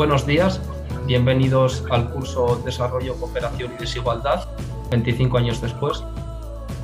Buenos 0.00 0.26
días, 0.26 0.62
bienvenidos 1.04 1.84
al 1.90 2.10
curso 2.10 2.56
Desarrollo, 2.64 3.20
Cooperación 3.20 3.74
y 3.74 3.80
Desigualdad, 3.80 4.48
25 4.90 5.36
años 5.36 5.60
después. 5.60 6.02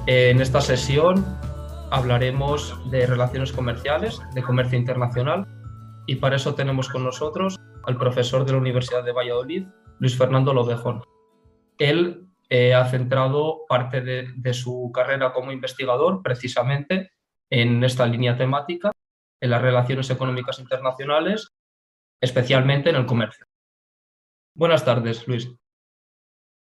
En 0.06 0.42
esta 0.42 0.60
sesión 0.60 1.24
hablaremos 1.90 2.78
de 2.90 3.06
relaciones 3.06 3.52
comerciales, 3.52 4.20
de 4.34 4.42
comercio 4.42 4.78
internacional, 4.78 5.46
y 6.06 6.16
para 6.16 6.36
eso 6.36 6.54
tenemos 6.54 6.90
con 6.90 7.04
nosotros 7.04 7.58
al 7.86 7.96
profesor 7.96 8.44
de 8.44 8.52
la 8.52 8.58
Universidad 8.58 9.02
de 9.02 9.12
Valladolid, 9.12 9.66
Luis 9.98 10.18
Fernando 10.18 10.52
Lobejón. 10.52 11.02
Él 11.78 12.26
eh, 12.50 12.74
ha 12.74 12.84
centrado 12.84 13.62
parte 13.66 14.02
de, 14.02 14.28
de 14.36 14.52
su 14.52 14.90
carrera 14.92 15.32
como 15.32 15.52
investigador 15.52 16.22
precisamente 16.22 17.12
en 17.48 17.82
esta 17.82 18.04
línea 18.04 18.36
temática, 18.36 18.92
en 19.40 19.48
las 19.48 19.62
relaciones 19.62 20.10
económicas 20.10 20.58
internacionales, 20.58 21.55
especialmente 22.20 22.90
en 22.90 22.96
el 22.96 23.06
comercio. 23.06 23.46
Buenas 24.54 24.84
tardes, 24.84 25.26
Luis. 25.28 25.50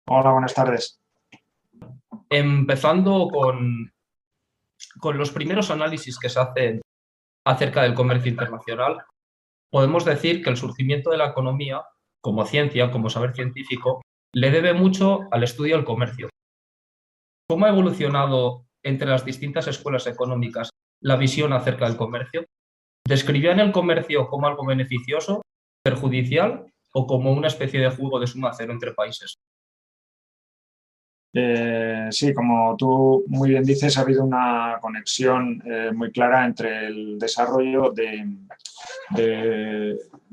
Hola, 0.06 0.32
buenas 0.32 0.54
tardes. 0.54 1.00
Empezando 2.28 3.28
con, 3.28 3.92
con 5.00 5.16
los 5.16 5.30
primeros 5.30 5.70
análisis 5.70 6.18
que 6.18 6.28
se 6.28 6.40
hacen 6.40 6.80
acerca 7.46 7.82
del 7.82 7.94
comercio 7.94 8.30
internacional, 8.30 9.04
podemos 9.70 10.04
decir 10.04 10.42
que 10.42 10.50
el 10.50 10.56
surgimiento 10.56 11.10
de 11.10 11.18
la 11.18 11.28
economía 11.28 11.82
como 12.20 12.46
ciencia, 12.46 12.90
como 12.90 13.10
saber 13.10 13.34
científico, 13.34 14.00
le 14.32 14.50
debe 14.50 14.72
mucho 14.72 15.20
al 15.30 15.44
estudio 15.44 15.76
del 15.76 15.84
comercio. 15.84 16.30
¿Cómo 17.46 17.66
ha 17.66 17.68
evolucionado 17.68 18.64
entre 18.82 19.08
las 19.08 19.24
distintas 19.24 19.66
escuelas 19.68 20.06
económicas 20.06 20.70
la 21.02 21.16
visión 21.16 21.52
acerca 21.52 21.86
del 21.86 21.98
comercio? 21.98 22.46
¿Describían 23.06 23.60
el 23.60 23.72
comercio 23.72 24.26
como 24.28 24.46
algo 24.46 24.64
beneficioso, 24.64 25.42
perjudicial 25.84 26.64
o 26.92 27.06
como 27.06 27.32
una 27.32 27.48
especie 27.48 27.80
de 27.80 27.90
juego 27.90 28.18
de 28.18 28.26
suma 28.26 28.52
cero 28.56 28.72
entre 28.72 28.92
países? 28.92 29.38
Eh, 31.36 32.06
sí, 32.10 32.32
como 32.32 32.76
tú 32.76 33.24
muy 33.26 33.50
bien 33.50 33.64
dices, 33.64 33.98
ha 33.98 34.02
habido 34.02 34.24
una 34.24 34.78
conexión 34.80 35.60
eh, 35.66 35.90
muy 35.92 36.12
clara 36.12 36.46
entre 36.46 36.86
el 36.86 37.18
desarrollo 37.18 37.90
de, 37.90 38.24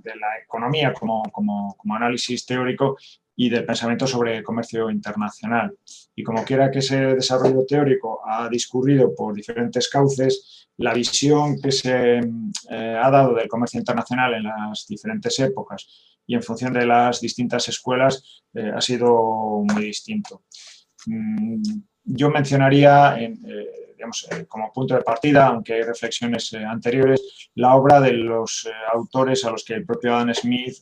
la 0.04 0.38
economía 0.44 0.94
como, 0.94 1.76
análisis 1.96 2.46
teórico 2.46 2.98
y 3.42 3.50
del 3.50 3.66
pensamiento 3.66 4.06
sobre 4.06 4.44
comercio 4.44 4.92
internacional. 4.92 5.76
Y 6.16 6.22
como 6.22 6.46
quiera 6.46 6.70
que 6.70 6.78
ese 6.78 7.16
desarrollo 7.16 7.66
teórico 7.66 8.22
ha 8.24 8.48
discurrido 8.48 9.16
por 9.16 9.34
diferentes 9.34 9.90
cauces, 9.90 10.68
la 10.78 10.94
visión 10.94 11.60
que 11.60 11.72
se 11.72 12.20
eh, 12.20 13.00
ha 13.04 13.10
dado 13.10 13.34
del 13.34 13.48
comercio 13.48 13.80
internacional 13.80 14.36
en 14.36 14.44
las 14.44 14.86
diferentes 14.88 15.40
épocas 15.40 15.88
y 16.28 16.36
en 16.36 16.44
función 16.44 16.72
de 16.72 16.86
las 16.86 17.20
distintas 17.20 17.68
escuelas 17.68 18.44
eh, 18.54 18.72
ha 18.76 18.80
sido 18.80 19.64
muy 19.64 19.86
distinto. 19.86 20.44
Mm, 21.08 21.64
yo 22.04 22.30
mencionaría, 22.30 23.20
en, 23.20 23.40
eh, 23.44 23.81
eh, 24.32 24.46
como 24.48 24.72
punto 24.72 24.96
de 24.96 25.02
partida, 25.02 25.48
aunque 25.48 25.74
hay 25.74 25.82
reflexiones 25.84 26.52
eh, 26.54 26.64
anteriores, 26.64 27.50
la 27.56 27.76
obra 27.76 28.00
de 28.00 28.14
los 28.14 28.66
eh, 28.66 28.72
autores 28.94 29.46
a 29.46 29.52
los 29.52 29.64
que 29.64 29.76
el 29.76 29.86
propio 29.86 30.16
Adam 30.16 30.34
Smith 30.34 30.76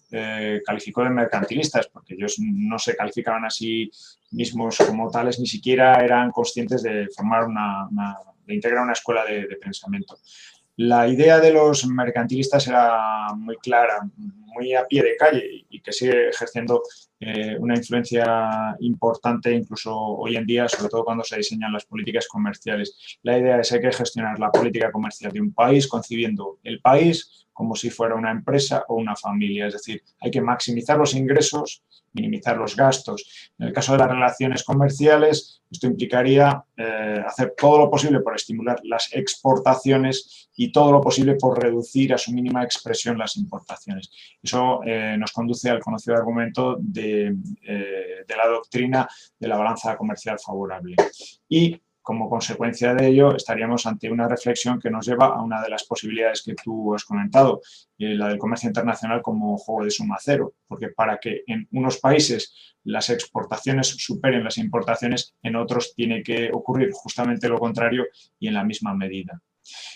calificó 0.66 1.04
de 1.04 1.10
mercantilistas, 1.10 1.88
porque 1.88 2.16
ellos 2.16 2.36
no 2.40 2.78
se 2.80 2.96
calificaban 2.96 3.46
a 3.46 3.50
sí 3.50 3.92
mismos 4.32 4.78
como 4.78 5.10
tales, 5.10 5.40
ni 5.40 5.48
siquiera 5.48 6.04
eran 6.04 6.32
conscientes 6.32 6.84
de 6.84 7.08
formar 7.16 7.46
una, 7.46 7.88
de 8.46 8.54
integrar 8.54 8.84
una 8.84 8.94
escuela 8.94 9.26
de 9.26 9.58
pensamiento. 9.62 10.18
La 10.78 11.08
idea 11.08 11.40
de 11.40 11.52
los 11.52 11.86
mercantilistas 11.88 12.68
era 12.68 13.34
muy 13.36 13.58
clara, 13.58 14.00
muy 14.16 14.74
a 14.74 14.86
pie 14.86 15.04
de 15.04 15.18
calle 15.18 15.66
y 15.70 15.82
que 15.82 15.92
sigue 15.92 16.30
ejerciendo 16.30 16.82
eh, 17.20 17.58
una 17.60 17.76
influencia 17.76 18.76
importante 18.80 19.54
incluso 19.54 19.94
hoy 19.94 20.38
en 20.38 20.46
día, 20.46 20.68
sobre 20.68 20.90
todo 20.90 21.04
cuando 21.04 21.24
se 21.24 21.38
diseñan 21.38 21.74
las 21.74 21.86
políticas 21.86 22.28
comerciales. 22.28 23.18
La 23.24 23.38
idea 23.38 23.60
es 23.60 23.70
que 23.70 23.76
hay 23.76 23.82
que 23.82 23.92
gestionar 23.92 24.40
la 24.40 24.52
política 24.52 24.92
comercial 24.92 25.32
de 25.32 25.42
un 25.42 25.54
país 25.54 25.88
concibiendo 25.88 26.60
el 26.64 26.80
país 26.80 27.46
como 27.52 27.76
si 27.76 27.90
fuera 27.90 28.16
una 28.16 28.32
empresa 28.32 28.86
o 28.88 28.96
una 28.96 29.18
familia, 29.18 29.68
es 29.68 29.74
decir, 29.74 30.02
hay 30.22 30.32
que 30.32 30.40
maximizar 30.40 30.98
los 30.98 31.14
ingresos 31.14 31.84
minimizar 32.14 32.58
los 32.58 32.76
gastos. 32.76 33.52
En 33.58 33.68
el 33.68 33.74
caso 33.74 33.94
de 33.94 34.00
las 34.00 34.10
relaciones 34.10 34.64
comerciales, 34.64 35.62
esto 35.70 35.88
implicaría 35.88 36.64
eh, 36.76 37.24
hacer 37.26 37.54
todo 37.58 37.78
lo 37.78 37.92
posible 37.92 38.22
por 38.22 38.36
estimular 38.36 38.80
las 38.84 39.10
exportaciones 39.14 40.50
y 40.56 40.72
todo 40.72 40.92
lo 40.92 41.00
posible 41.00 41.36
por 41.36 41.62
reducir 41.62 42.14
a 42.14 42.18
su 42.18 42.32
mínima 42.32 42.64
expresión 42.64 43.18
las 43.18 43.38
importaciones. 43.38 44.10
Eso 44.42 44.82
eh, 44.86 45.16
nos 45.18 45.32
conduce 45.32 45.70
al 45.70 45.80
conocido 45.80 46.18
argumento 46.18 46.78
de, 46.80 47.09
eh, 47.18 48.24
de 48.28 48.36
la 48.36 48.48
doctrina 48.48 49.08
de 49.38 49.48
la 49.48 49.58
balanza 49.58 49.98
comercial 49.98 50.38
favorable. 50.40 50.96
Y 51.48 51.82
como 52.10 52.28
consecuencia 52.28 52.96
de 52.96 53.08
ello, 53.08 53.36
estaríamos 53.36 53.86
ante 53.86 54.10
una 54.10 54.28
reflexión 54.28 54.80
que 54.80 54.90
nos 54.90 55.06
lleva 55.06 55.28
a 55.28 55.44
una 55.44 55.62
de 55.62 55.70
las 55.70 55.84
posibilidades 55.84 56.42
que 56.42 56.56
tú 56.56 56.96
has 56.96 57.06
comentado, 57.06 57.62
eh, 58.00 58.16
la 58.16 58.30
del 58.30 58.40
comercio 58.40 58.68
internacional 58.68 59.22
como 59.22 59.56
juego 59.58 59.84
de 59.84 59.92
suma 59.92 60.18
cero, 60.20 60.56
porque 60.68 60.90
para 60.90 61.20
que 61.20 61.44
en 61.46 61.68
unos 61.72 62.00
países 62.00 62.76
las 62.84 63.12
exportaciones 63.12 63.90
superen 63.90 64.44
las 64.44 64.58
importaciones, 64.58 65.36
en 65.44 65.56
otros 65.56 65.94
tiene 65.94 66.24
que 66.24 66.50
ocurrir 66.52 66.90
justamente 66.94 67.48
lo 67.48 67.60
contrario 67.60 68.08
y 68.40 68.48
en 68.48 68.56
la 68.56 68.64
misma 68.64 68.96
medida. 68.96 69.40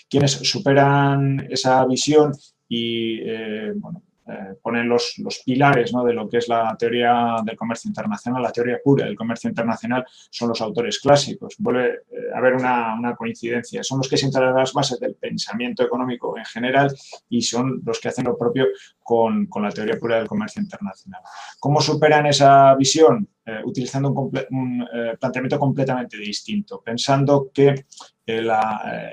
Quienes 0.08 0.32
superan 0.32 1.48
esa 1.50 1.84
visión 1.84 2.32
y 2.68 3.18
eh, 3.28 3.72
bueno, 3.74 4.04
eh, 4.26 4.54
ponen 4.62 4.88
los, 4.88 5.18
los 5.18 5.40
pilares 5.44 5.92
de 5.92 6.12
lo 6.14 6.28
que 6.28 6.38
es 6.38 6.48
la 6.48 6.74
teoría 6.78 7.36
del 7.44 7.56
comercio 7.56 7.88
internacional, 7.88 8.42
la 8.42 8.52
teoría 8.52 8.78
pura 8.82 9.04
del 9.04 9.16
comercio 9.16 9.48
internacional, 9.48 10.04
son 10.30 10.48
los 10.48 10.60
autores 10.62 10.98
clásicos. 10.98 11.56
Vuelve 11.58 11.88
eh, 11.88 12.32
a 12.34 12.38
haber 12.38 12.54
una, 12.54 12.94
una, 12.94 13.14
coincidencia. 13.14 13.82
Son 13.82 13.98
los 13.98 14.08
que 14.08 14.16
sientan 14.16 14.54
las 14.54 14.72
bases 14.72 14.98
del 14.98 15.14
pensamiento 15.14 15.82
económico 15.82 16.38
en 16.38 16.44
general 16.46 16.94
y 17.28 17.42
son 17.42 17.82
los 17.84 18.00
que 18.00 18.08
hacen 18.08 18.24
lo 18.24 18.38
propio 18.38 18.66
con, 19.02 19.46
con 19.46 19.62
la 19.62 19.70
teoría 19.70 19.98
pura 19.98 20.16
del 20.16 20.26
comercio 20.26 20.62
internacional. 20.62 21.20
¿Cómo 21.60 21.80
superan 21.80 22.26
esa 22.26 22.74
visión? 22.76 23.28
Eh, 23.46 23.60
utilizando 23.62 24.10
un, 24.10 24.86
eh, 24.90 25.16
planteamiento 25.20 25.58
completamente 25.58 26.16
distinto, 26.16 26.80
pensando 26.82 27.50
que 27.52 27.84
la 28.26 29.10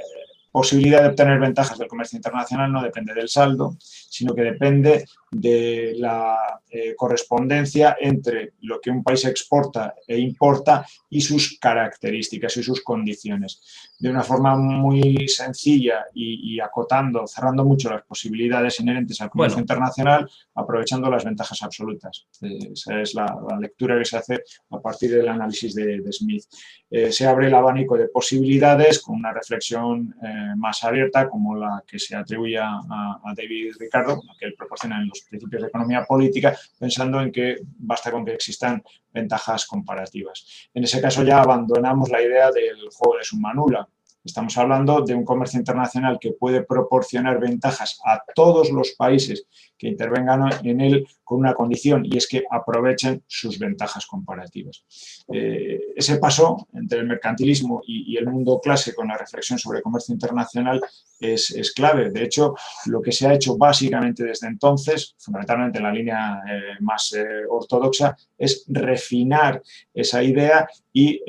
posibilidad 0.52 1.02
de 1.02 1.10
obtener 1.10 1.40
ventajas 1.40 1.78
del 1.78 1.88
comercio 1.88 2.18
internacional 2.18 2.72
no 2.72 2.84
depende 2.84 3.14
del 3.14 3.30
saldo, 3.30 3.76
sino 3.80 4.36
que 4.36 4.42
depende 4.42 5.06
de 5.32 5.94
la 5.98 6.62
eh, 6.70 6.94
correspondencia 6.96 7.96
entre 8.00 8.54
lo 8.62 8.82
que 8.82 8.90
un 8.90 9.02
país 9.02 9.24
exporta 9.26 9.96
e 10.06 10.20
importa 10.20 10.86
y 11.10 11.22
sus 11.22 11.58
características 11.58 12.58
y 12.58 12.64
sus 12.64 12.82
condiciones. 12.82 13.62
De 13.98 14.10
una 14.10 14.24
forma 14.24 14.58
muy 14.58 15.28
sencilla 15.30 16.06
y, 16.14 16.56
y 16.56 16.60
acotando, 16.60 17.26
cerrando 17.28 17.64
mucho 17.64 17.90
las 17.90 18.04
posibilidades 18.04 18.80
inherentes 18.82 19.22
al 19.22 19.30
comercio 19.30 19.56
bueno. 19.56 19.64
internacional, 19.64 20.30
aprovechando 20.56 21.10
las 21.10 21.24
ventajas 21.24 21.64
absolutas. 21.64 22.28
Eh, 22.42 22.72
esa 22.74 23.02
es 23.02 23.14
la, 23.14 23.34
la, 23.50 23.58
lectura 23.58 23.98
que 23.98 24.06
se 24.06 24.18
hace 24.18 24.44
a 24.70 24.82
partir 24.82 25.12
del 25.12 25.30
análisis 25.30 25.74
de, 25.74 26.02
de 26.02 26.12
Smith. 26.12 26.44
Eh, 26.90 27.12
se 27.12 27.26
abre 27.26 27.48
el 27.48 27.54
abanico 27.56 27.96
de 27.96 28.10
posibilidades 28.10 29.02
con 29.02 29.16
una 29.16 29.32
reflexión 29.32 30.14
más 30.58 30.84
abierta 30.84 31.30
como 31.30 31.56
la 31.56 31.84
que 31.88 32.00
se 32.00 32.16
atribuye 32.16 32.58
a, 32.58 32.78
a 32.78 33.34
David 33.36 33.74
Ricardo, 33.80 34.22
que 34.38 34.46
él 34.46 34.56
proporciona 34.58 34.98
en 35.02 35.08
los 35.08 35.21
principios 35.30 35.62
de 35.62 35.68
economía 35.68 36.04
política, 36.06 36.58
pensando 36.80 37.22
en 37.22 37.32
que 37.32 37.58
basta 37.80 38.12
con 38.12 38.26
que 38.26 38.34
existan 38.34 38.84
ventajas 39.12 39.66
comparativas. 39.66 40.70
En 40.74 40.84
ese 40.84 41.02
caso 41.02 41.24
ya 41.24 41.42
abandonamos 41.42 42.10
la 42.10 42.22
idea 42.22 42.52
del 42.52 42.90
juego 42.92 43.18
de 43.18 43.24
suma 43.24 43.54
nula. 43.54 43.88
Estamos 44.24 44.56
hablando 44.58 45.02
de 45.02 45.16
un 45.16 45.26
comercio 45.26 45.60
internacional 45.60 46.20
que 46.20 46.34
puede 46.34 46.64
proporcionar 46.64 47.40
ventajas 47.40 48.00
a 48.06 48.22
todos 48.36 48.70
los 48.70 48.92
países 48.92 49.48
que 49.82 49.88
intervengan 49.88 50.48
en 50.64 50.80
él 50.80 51.08
con 51.24 51.40
una 51.40 51.56
condición 51.56 52.06
y 52.06 52.16
es 52.16 52.28
que 52.28 52.44
aprovechen 52.52 53.24
sus 53.26 53.58
ventajas 53.58 54.06
comparativas. 54.06 54.86
Eh, 55.34 55.80
ese 55.96 56.18
paso 56.18 56.68
entre 56.74 57.00
el 57.00 57.08
mercantilismo 57.08 57.82
y, 57.88 58.16
el 58.16 58.28
mundo 58.28 58.60
clásico 58.62 59.02
en 59.02 59.08
la 59.08 59.18
reflexión 59.18 59.58
sobre 59.58 59.82
comercio 59.82 60.14
internacional 60.14 60.80
es, 61.20 61.50
es, 61.50 61.74
clave. 61.74 62.12
De 62.12 62.24
hecho, 62.24 62.54
lo 62.86 63.02
que 63.02 63.12
se 63.12 63.26
ha 63.26 63.34
hecho 63.34 63.58
básicamente 63.58 64.24
desde 64.24 64.48
entonces, 64.48 65.16
fundamentalmente 65.18 65.80
en 65.80 65.84
la 65.84 65.92
línea 65.92 66.42
eh, 66.48 66.62
más 66.82 67.14
eh, 67.14 67.26
ortodoxa, 67.50 68.16
es 68.38 68.66
refinar 68.68 69.64
esa 69.92 70.22
idea 70.22 70.68
y 70.94 71.22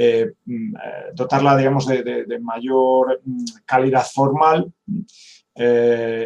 mm, 0.45 0.75
dotarla, 1.15 1.57
digamos, 1.57 1.87
de, 1.87 2.39
mayor 2.43 3.23
mm, 3.25 3.45
calidad 3.65 4.05
formal 4.05 4.71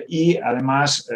y 0.08 0.36
además 0.38 1.08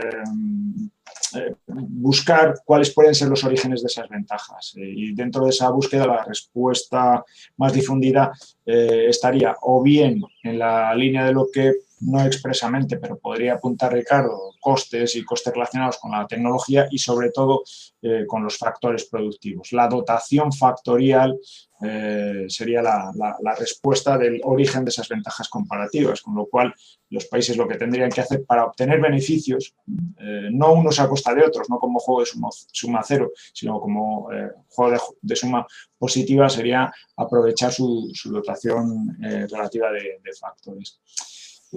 buscar 1.66 2.54
cuáles 2.64 2.92
pueden 2.92 3.14
ser 3.14 3.28
los 3.28 3.44
orígenes 3.44 3.82
de 3.82 3.86
esas 3.86 4.08
ventajas. 4.08 4.74
Eh, 4.76 4.92
y 4.94 5.14
dentro 5.14 5.44
de 5.44 5.50
esa 5.50 5.70
búsqueda 5.70 6.06
la 6.06 6.24
respuesta 6.24 7.24
más 7.56 7.72
difundida 7.72 8.32
eh, 8.66 9.06
estaría 9.08 9.56
o 9.62 9.82
bien 9.82 10.22
en 10.42 10.58
la 10.58 10.94
línea 10.94 11.24
de 11.24 11.32
lo 11.32 11.46
que 11.52 11.72
no 12.00 12.24
expresamente, 12.24 12.96
pero 12.96 13.18
podría 13.18 13.54
apuntar 13.54 13.92
Ricardo, 13.92 14.54
costes 14.60 15.14
y 15.16 15.24
costes 15.24 15.52
relacionados 15.52 15.98
con 15.98 16.12
la 16.12 16.26
tecnología 16.26 16.88
y 16.90 16.98
sobre 16.98 17.30
todo 17.30 17.62
eh, 18.00 18.24
con 18.26 18.42
los 18.42 18.56
factores 18.56 19.04
productivos. 19.04 19.72
La 19.72 19.86
dotación 19.86 20.52
factorial 20.52 21.38
eh, 21.82 22.44
sería 22.48 22.82
la, 22.82 23.12
respuesta 23.58 24.16
del 24.16 24.40
origen 24.44 24.84
de 24.84 24.90
esas 24.90 25.08
ventajas 25.08 25.48
comparativas, 25.48 26.20
con 26.22 26.34
lo 26.34 26.46
cual 26.46 26.74
los 27.10 27.26
países 27.26 27.56
lo 27.56 27.66
que 27.66 27.76
tendrían 27.76 28.10
que 28.10 28.20
hacer 28.20 28.44
para 28.44 28.64
obtener 28.64 29.00
beneficios, 29.00 29.74
eh, 30.18 30.48
no 30.50 30.72
unos 30.72 31.00
a 31.00 31.08
costa 31.08 31.34
de 31.34 31.44
otros, 31.44 31.68
no 31.68 31.78
como 31.78 31.98
juego 31.98 32.20
de 32.20 32.26
suma, 32.72 33.02
cero, 33.04 33.32
sino 33.52 33.80
como 33.80 34.28
juego 34.68 34.98
de, 35.20 35.36
suma 35.36 35.66
positiva, 35.98 36.48
sería 36.48 36.92
aprovechar 37.16 37.72
su, 37.72 38.12
dotación 38.24 39.16
relativa 39.20 39.90
de 39.90 40.32
factores. 40.38 41.00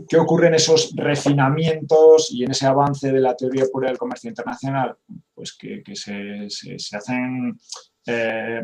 ¿Qué 0.08 0.18
ocurre 0.18 0.48
en 0.48 0.56
esos 0.56 0.92
refinamientos 0.96 2.32
y 2.32 2.44
en 2.44 2.52
ese 2.52 2.66
avance 2.66 3.12
de 3.12 3.20
la 3.20 3.36
teoría 3.36 3.66
pura 3.72 3.90
del 3.90 3.98
comercio 3.98 4.28
internacional? 4.28 4.98
Pues 5.36 5.54
que, 5.54 5.84
se, 5.94 6.48
hacen 6.98 7.60
eh, 8.06 8.62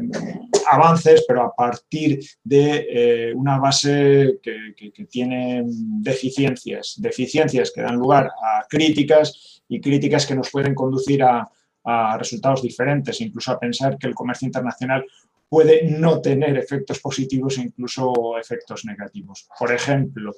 avances, 0.69 1.23
pero 1.27 1.43
a 1.43 1.55
partir 1.55 2.19
de 2.43 2.87
eh, 2.89 3.33
una 3.33 3.57
base 3.57 4.39
que, 4.41 4.91
tiene 5.09 5.63
deficiencias, 5.65 6.95
deficiencias 6.97 7.71
que 7.71 7.81
dan 7.81 7.95
lugar 7.95 8.29
a 8.43 8.65
críticas 8.67 9.63
y 9.67 9.79
críticas 9.79 10.25
que 10.25 10.35
nos 10.35 10.49
pueden 10.49 10.75
conducir 10.75 11.23
a, 11.23 11.49
a 11.83 12.17
resultados 12.17 12.61
diferentes, 12.61 13.21
incluso 13.21 13.51
a 13.51 13.59
pensar 13.59 13.97
que 13.97 14.07
el 14.07 14.15
comercio 14.15 14.45
internacional 14.45 15.05
puede 15.47 15.89
no 15.89 16.21
tener 16.21 16.57
efectos 16.57 16.99
positivos 16.99 17.57
e 17.57 17.61
incluso 17.61 18.37
efectos 18.37 18.85
negativos. 18.85 19.47
Por 19.57 19.71
ejemplo, 19.73 20.33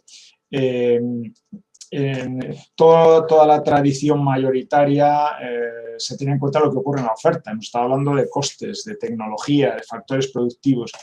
en 1.94 2.56
toda, 2.74 3.46
la 3.46 3.62
tradición 3.62 4.24
mayoritaria 4.24 5.38
eh, 5.42 5.96
se 5.98 6.16
tiene 6.16 6.34
en 6.34 6.40
cuenta 6.40 6.62
lo 6.62 6.72
que 6.72 6.78
ocurre 6.78 7.00
en 7.02 7.06
la 7.06 7.12
oferta. 7.12 7.52
Hemos 7.52 7.66
estado 7.66 7.84
hablando 7.84 8.16
de 8.16 8.30
costes, 8.30 8.86
de 8.86 8.96
tecnología, 8.96 9.76
de 9.76 9.84
factores 9.84 10.32
productivos. 10.32 10.94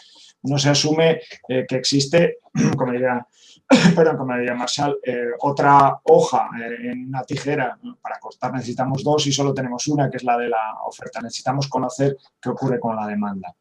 Uno 0.40 0.56
se 0.56 0.70
asume 0.70 1.20
eh, 1.46 1.67
que 1.69 1.76
existe, 1.76 2.38
como 2.76 2.93
diría, 2.93 3.26
perdón, 3.94 4.17
como 4.17 4.35
diría 4.35 4.55
Marshall, 4.55 4.99
eh, 5.05 5.26
otra 5.40 6.00
hoja 6.05 6.49
en 6.58 7.08
una 7.08 7.23
tijera. 7.23 7.79
Para 8.00 8.19
cortar 8.19 8.55
necesitamos 8.55 9.05
dos 9.05 9.26
y 9.26 9.32
solo 9.32 9.52
tenemos 9.52 9.87
una, 9.88 10.08
que 10.08 10.17
es 10.17 10.25
la 10.25 10.38
de 10.38 10.49
la 10.49 10.79
oferta. 10.87 11.20
Necesitamos 11.20 11.69
conocer 11.69 12.17
qué 12.41 12.49
ocurre 12.49 12.81
con 12.81 12.96
la 12.96 13.06
demanda. 13.06 13.55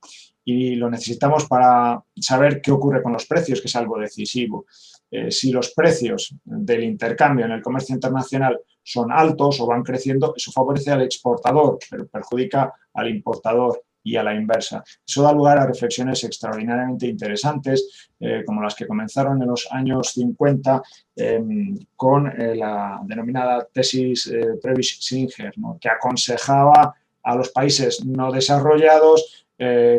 Y 0.45 0.75
lo 0.75 0.89
necesitamos 0.89 1.45
para 1.45 2.01
saber 2.15 2.61
qué 2.61 2.71
ocurre 2.71 3.03
con 3.03 3.11
los 3.11 3.25
precios, 3.25 3.59
que 3.59 3.67
es 3.67 3.75
algo 3.75 3.99
decisivo. 3.99 4.65
Eh, 5.09 5.31
si 5.31 5.51
los 5.51 5.71
precios 5.71 6.35
del 6.43 6.83
intercambio 6.83 7.45
en 7.45 7.53
el 7.53 7.61
comercio 7.61 7.95
internacional 7.95 8.59
son 8.83 9.11
altos 9.11 9.59
o 9.59 9.65
van 9.65 9.83
creciendo, 9.83 10.33
eso 10.35 10.51
favorece 10.51 10.91
al 10.91 11.01
exportador, 11.01 11.77
pero 11.89 12.07
perjudica 12.07 12.73
al 12.93 13.09
importador 13.09 13.83
y 14.03 14.15
a 14.15 14.23
la 14.23 14.33
inversa. 14.33 14.83
Eso 15.05 15.21
da 15.21 15.33
lugar 15.33 15.57
a 15.57 15.67
reflexiones 15.67 16.23
extraordinariamente 16.23 17.07
interesantes, 17.07 18.09
eh, 18.19 18.43
como 18.45 18.61
las 18.61 18.75
que 18.75 18.87
comenzaron 18.87 19.41
en 19.41 19.49
los 19.49 19.67
años 19.71 20.11
50 20.13 20.81
em, 21.15 21.77
con 21.95 22.27
eh, 22.27 22.55
la 22.55 23.01
denominada 23.03 23.67
tesis 23.71 24.31
Previs-Singer, 24.61 25.53
que 25.79 25.89
aconsejaba 25.89 26.95
a 27.23 27.35
los 27.35 27.49
países 27.49 28.05
no 28.05 28.31
desarrollados 28.31 29.45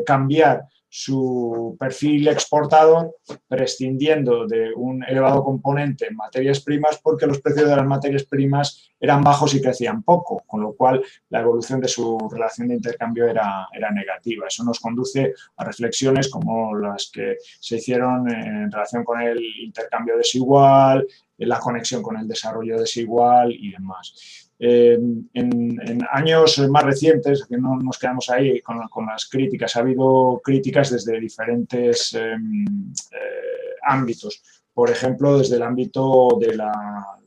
cambiar 0.06 0.68
su 0.88 1.76
perfil 1.78 2.28
exportador 2.28 3.14
prescindiendo 3.46 4.46
de 4.46 4.72
un 4.74 5.04
elevado 5.04 5.44
componente 5.44 6.06
en 6.06 6.16
materias 6.16 6.60
primas 6.60 6.98
porque 7.02 7.26
los 7.26 7.40
precios 7.40 7.68
de 7.68 7.76
las 7.76 7.86
materias 7.86 8.24
primas 8.24 8.90
eran 8.98 9.22
bajos 9.22 9.54
y 9.54 9.60
crecían 9.60 10.02
poco, 10.02 10.42
con 10.46 10.62
lo 10.62 10.74
cual 10.74 11.02
la 11.28 11.40
evolución 11.40 11.80
de 11.80 11.88
su 11.88 12.18
relación 12.30 12.68
de 12.68 12.76
intercambio 12.76 13.26
era, 13.28 13.68
era 13.72 13.90
negativa. 13.90 14.46
Eso 14.48 14.64
nos 14.64 14.80
conduce 14.80 15.34
a 15.56 15.64
reflexiones 15.64 16.28
como 16.30 16.74
las 16.74 17.10
que 17.12 17.36
se 17.60 17.76
hicieron 17.76 18.28
en 18.30 18.72
relación 18.72 19.04
con 19.04 19.20
el 19.20 19.38
intercambio 19.62 20.16
desigual, 20.16 21.06
la 21.36 21.60
conexión 21.60 22.02
con 22.02 22.16
el 22.16 22.26
desarrollo 22.26 22.78
desigual 22.78 23.52
y 23.52 23.70
demás. 23.72 24.47
Eh, 24.60 24.98
en, 25.34 26.00
años 26.10 26.58
más 26.68 26.82
recientes, 26.82 27.46
que 27.46 27.56
no 27.56 27.76
nos 27.76 27.98
quedamos 27.98 28.28
ahí 28.28 28.60
con, 28.60 29.06
las 29.06 29.28
críticas, 29.28 29.76
ha 29.76 29.80
habido 29.80 30.40
críticas 30.42 30.90
desde 30.90 31.20
diferentes 31.20 32.14
em, 32.14 32.92
eh, 33.12 33.76
ámbitos. 33.82 34.42
Por 34.74 34.90
ejemplo, 34.90 35.38
desde 35.38 35.56
el 35.56 35.62
ámbito 35.62 36.36
de 36.40 36.56
la, 36.56 36.72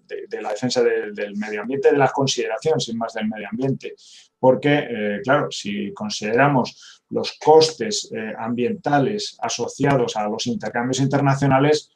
de, 0.07 0.41
la 0.41 0.49
defensa 0.49 0.83
del 0.83 1.37
medio 1.37 1.61
ambiente, 1.61 1.91
de 1.91 1.97
la 1.97 2.09
consideración, 2.09 2.79
sin 2.79 2.97
más, 2.97 3.13
del 3.13 3.27
medio 3.27 3.47
ambiente. 3.49 3.95
Porque, 4.37 4.87
eh, 4.89 5.19
claro, 5.23 5.49
si 5.51 5.93
consideramos 5.93 7.01
los 7.09 7.37
costes 7.43 8.09
ambientales 8.37 9.37
asociados 9.41 10.15
a 10.15 10.29
los 10.29 10.47
intercambios 10.47 11.01
internacionales, 11.01 11.91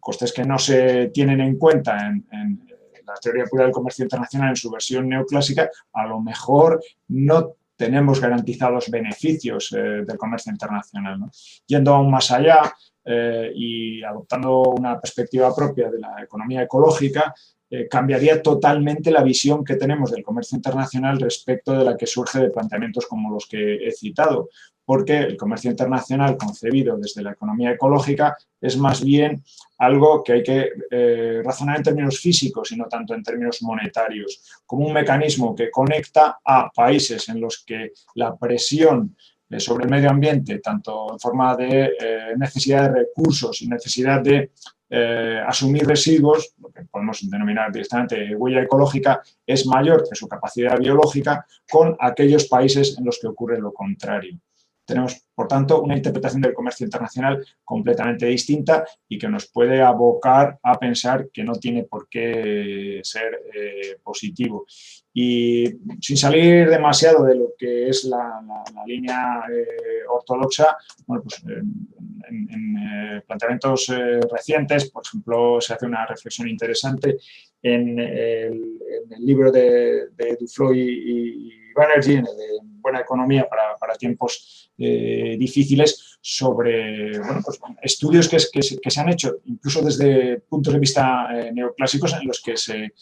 costes 0.00 0.32
que 0.32 0.44
no 0.44 0.58
se 0.58 1.08
tienen 1.14 1.40
en 1.40 1.56
cuenta 1.56 1.96
en, 2.08 2.66
la 3.06 3.14
teoría 3.14 3.44
pura 3.44 3.64
del 3.64 3.72
comercio 3.72 4.04
internacional 4.04 4.50
en 4.50 4.56
su 4.56 4.70
versión 4.70 5.08
neoclásica, 5.08 5.70
a 5.92 6.06
lo 6.06 6.20
mejor 6.20 6.82
no 7.08 7.54
tenemos 7.76 8.20
garantizados 8.20 8.90
beneficios 8.90 9.72
eh, 9.76 10.04
del 10.06 10.16
comercio 10.16 10.50
internacional. 10.50 11.18
Yendo 11.66 11.94
aún 11.94 12.10
más 12.10 12.30
allá 12.30 12.74
eh, 13.04 13.52
y 13.54 14.02
adoptando 14.02 14.62
una 14.62 15.00
perspectiva 15.00 15.54
propia 15.54 15.90
de 15.90 16.00
la 16.00 16.22
economía 16.22 16.62
ecológica, 16.62 17.34
eh, 17.68 17.88
cambiaría 17.88 18.42
totalmente 18.42 19.10
la 19.10 19.22
visión 19.22 19.64
que 19.64 19.74
tenemos 19.74 20.12
del 20.12 20.22
comercio 20.22 20.56
internacional 20.56 21.20
respecto 21.20 21.72
de 21.72 21.84
la 21.84 21.96
que 21.96 22.06
surge 22.06 22.38
de 22.38 22.50
planteamientos 22.50 23.06
como 23.06 23.30
los 23.30 23.46
que 23.46 23.86
he 23.86 23.92
citado, 23.92 24.48
porque 24.86 25.18
el 25.18 25.36
comercio 25.36 25.70
internacional 25.70 26.38
concebido 26.38 26.96
desde 26.96 27.22
la 27.22 27.32
economía 27.32 27.72
ecológica 27.72 28.36
es 28.60 28.78
más 28.78 29.04
bien 29.04 29.42
algo 29.78 30.24
que 30.24 30.32
hay 30.32 30.42
que 30.42 30.70
eh, 30.90 31.42
razonar 31.44 31.76
en 31.76 31.82
términos 31.82 32.18
físicos 32.18 32.72
y 32.72 32.76
no 32.76 32.86
tanto 32.86 33.12
en 33.14 33.22
términos 33.22 33.60
monetarios, 33.62 34.62
como 34.64 34.86
un 34.86 34.94
mecanismo 34.94 35.54
que 35.54 35.70
conecta 35.70 36.38
a 36.42 36.70
países 36.70 37.28
en 37.28 37.40
los 37.40 37.64
que 37.66 37.92
la 38.14 38.34
presión 38.36 39.14
eh, 39.50 39.60
sobre 39.60 39.84
el 39.84 39.90
medio 39.90 40.08
ambiente, 40.08 40.60
tanto 40.60 41.12
en 41.12 41.18
forma 41.18 41.54
de 41.56 41.92
necesidad 42.38 42.84
de 42.84 43.00
recursos 43.00 43.60
y 43.60 43.68
necesidad 43.68 44.22
de 44.22 44.52
eh, 44.88 45.42
asumir 45.44 45.84
residuos, 45.84 46.54
lo 46.60 46.70
que 46.70 46.84
podemos 46.84 47.28
denominar 47.28 47.72
directamente 47.72 48.36
huella 48.36 48.62
ecológica, 48.62 49.20
es 49.44 49.66
mayor 49.66 50.08
que 50.08 50.14
su 50.14 50.28
capacidad 50.28 50.78
biológica 50.78 51.44
con 51.68 51.96
aquellos 51.98 52.46
países 52.46 52.96
en 52.96 53.04
los 53.04 53.18
que 53.20 53.26
ocurre 53.26 53.58
lo 53.58 53.72
contrario. 53.72 54.38
Tenemos, 54.86 55.26
por 55.34 55.48
tanto, 55.48 55.82
una 55.82 55.96
interpretación 55.96 56.40
del 56.40 56.54
comercio 56.54 56.84
internacional 56.84 57.44
completamente 57.64 58.26
distinta 58.26 58.86
y 59.08 59.18
que 59.18 59.28
nos 59.28 59.46
puede 59.48 59.82
abocar 59.82 60.58
a 60.62 60.78
pensar 60.78 61.28
que 61.32 61.42
no 61.42 61.54
tiene 61.54 61.82
por 61.82 62.08
qué 62.08 63.00
ser 63.02 63.40
eh, 63.52 63.98
positivo. 64.02 64.64
Y 65.12 65.66
sin 66.00 66.16
salir 66.16 66.70
demasiado 66.70 67.24
de 67.24 67.34
lo 67.34 67.54
que 67.58 67.88
es 67.88 68.04
la, 68.04 68.40
línea 68.86 69.42
eh, 69.50 70.06
ortodoxa, 70.08 70.76
bueno, 71.06 71.24
pues 71.24 71.42
en, 71.44 72.76
eh, 72.76 73.22
planteamientos 73.26 73.92
recientes, 74.30 74.90
por 74.90 75.02
ejemplo, 75.04 75.60
se 75.60 75.74
hace 75.74 75.86
una 75.86 76.06
reflexión 76.06 76.48
interesante 76.48 77.16
en 77.60 77.98
el, 77.98 78.76
libro 79.18 79.50
de, 79.50 80.10
de 80.14 80.36
Duflo 80.38 80.72
y, 80.72 80.80
y 80.80 81.72
Banerjee, 81.74 82.18
en 82.18 82.26
el 82.26 82.36
de 82.36 82.60
Buena 82.62 83.00
Economía 83.00 83.48
para, 83.48 83.65
para 83.86 83.96
tiempos 83.96 84.72
eh, 84.78 85.36
difíciles, 85.38 86.18
sobre 86.20 87.12
pues, 87.44 87.60
estudios 87.82 88.28
que, 88.28 88.40
se 88.40 89.00
han 89.00 89.08
hecho 89.08 89.36
incluso 89.44 89.80
desde 89.80 90.40
puntos 90.40 90.72
de 90.74 90.80
vista 90.80 91.28
eh, 91.32 91.52
neoclásicos 91.52 92.14
en 92.14 92.26
los 92.26 92.42
que 92.42 92.56
se, 92.56 92.92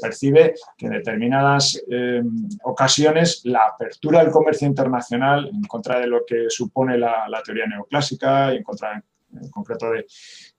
percibe 0.00 0.54
que 0.76 0.86
en 0.86 0.92
determinadas 0.92 1.80
eh, 1.88 2.22
ocasiones 2.64 3.42
la 3.44 3.66
apertura 3.66 4.22
del 4.22 4.32
comercio 4.32 4.66
internacional 4.66 5.48
en 5.48 5.62
contra 5.62 6.00
de 6.00 6.08
lo 6.08 6.26
que 6.26 6.46
supone 6.48 6.98
la, 6.98 7.28
la 7.28 7.42
teoría 7.42 7.66
neoclásica 7.66 8.52
y 8.52 8.56
en 8.56 8.62
contra 8.64 9.02
en 9.40 9.50
concreto 9.50 9.90
de 9.90 10.06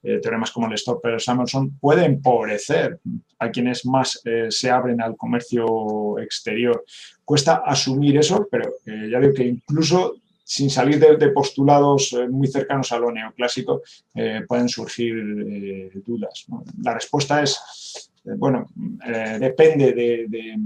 eh, 0.03 0.19
teoremas 0.19 0.51
como 0.51 0.67
el 0.67 0.77
Stopper 0.77 1.19
Samuelson, 1.21 1.77
puede 1.79 2.05
empobrecer 2.05 2.99
a 3.39 3.49
quienes 3.49 3.85
más 3.85 4.21
eh, 4.25 4.47
se 4.49 4.69
abren 4.69 5.01
al 5.01 5.15
comercio 5.15 6.19
exterior. 6.19 6.83
Cuesta 7.23 7.63
asumir 7.65 8.17
eso, 8.17 8.47
pero 8.49 8.73
eh, 8.85 9.09
ya 9.11 9.19
veo 9.19 9.33
que 9.33 9.45
incluso 9.45 10.15
sin 10.45 10.69
salir 10.69 10.99
de, 10.99 11.29
postulados 11.29 12.13
muy 12.29 12.47
cercanos 12.47 12.91
a 12.91 12.99
lo 12.99 13.09
neoclásico, 13.13 13.81
pueden 14.45 14.67
surgir 14.67 15.15
dudas. 16.05 16.45
La 16.81 16.93
respuesta 16.93 17.41
es, 17.41 18.11
bueno, 18.25 18.67
depende 19.39 19.93
de 19.93 20.57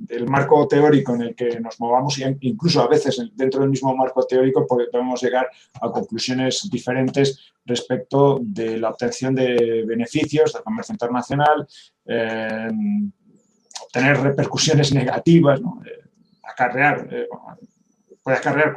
del 0.00 0.26
marco 0.26 0.66
teórico 0.66 1.14
en 1.14 1.22
el 1.22 1.34
que 1.34 1.60
nos 1.60 1.78
movamos, 1.78 2.18
e 2.18 2.36
incluso 2.40 2.80
a 2.80 2.88
veces 2.88 3.20
dentro 3.34 3.60
del 3.60 3.68
mismo 3.68 3.94
marco 3.94 4.24
teórico 4.24 4.66
podemos 4.66 5.22
llegar 5.22 5.48
a 5.74 5.90
conclusiones 5.90 6.68
diferentes 6.70 7.52
respecto 7.66 8.40
de 8.42 8.78
la 8.78 8.88
obtención 8.88 9.34
de 9.34 9.84
beneficios 9.86 10.54
del 10.54 10.62
comercio 10.62 10.94
internacional, 10.94 11.68
eh, 12.06 12.70
obtener 13.84 14.20
repercusiones 14.20 14.94
negativas, 14.94 15.60
eh, 15.60 16.08
acarrear, 16.44 17.06
eh, 17.10 17.28
puede 18.22 18.38
acarrear 18.38 18.74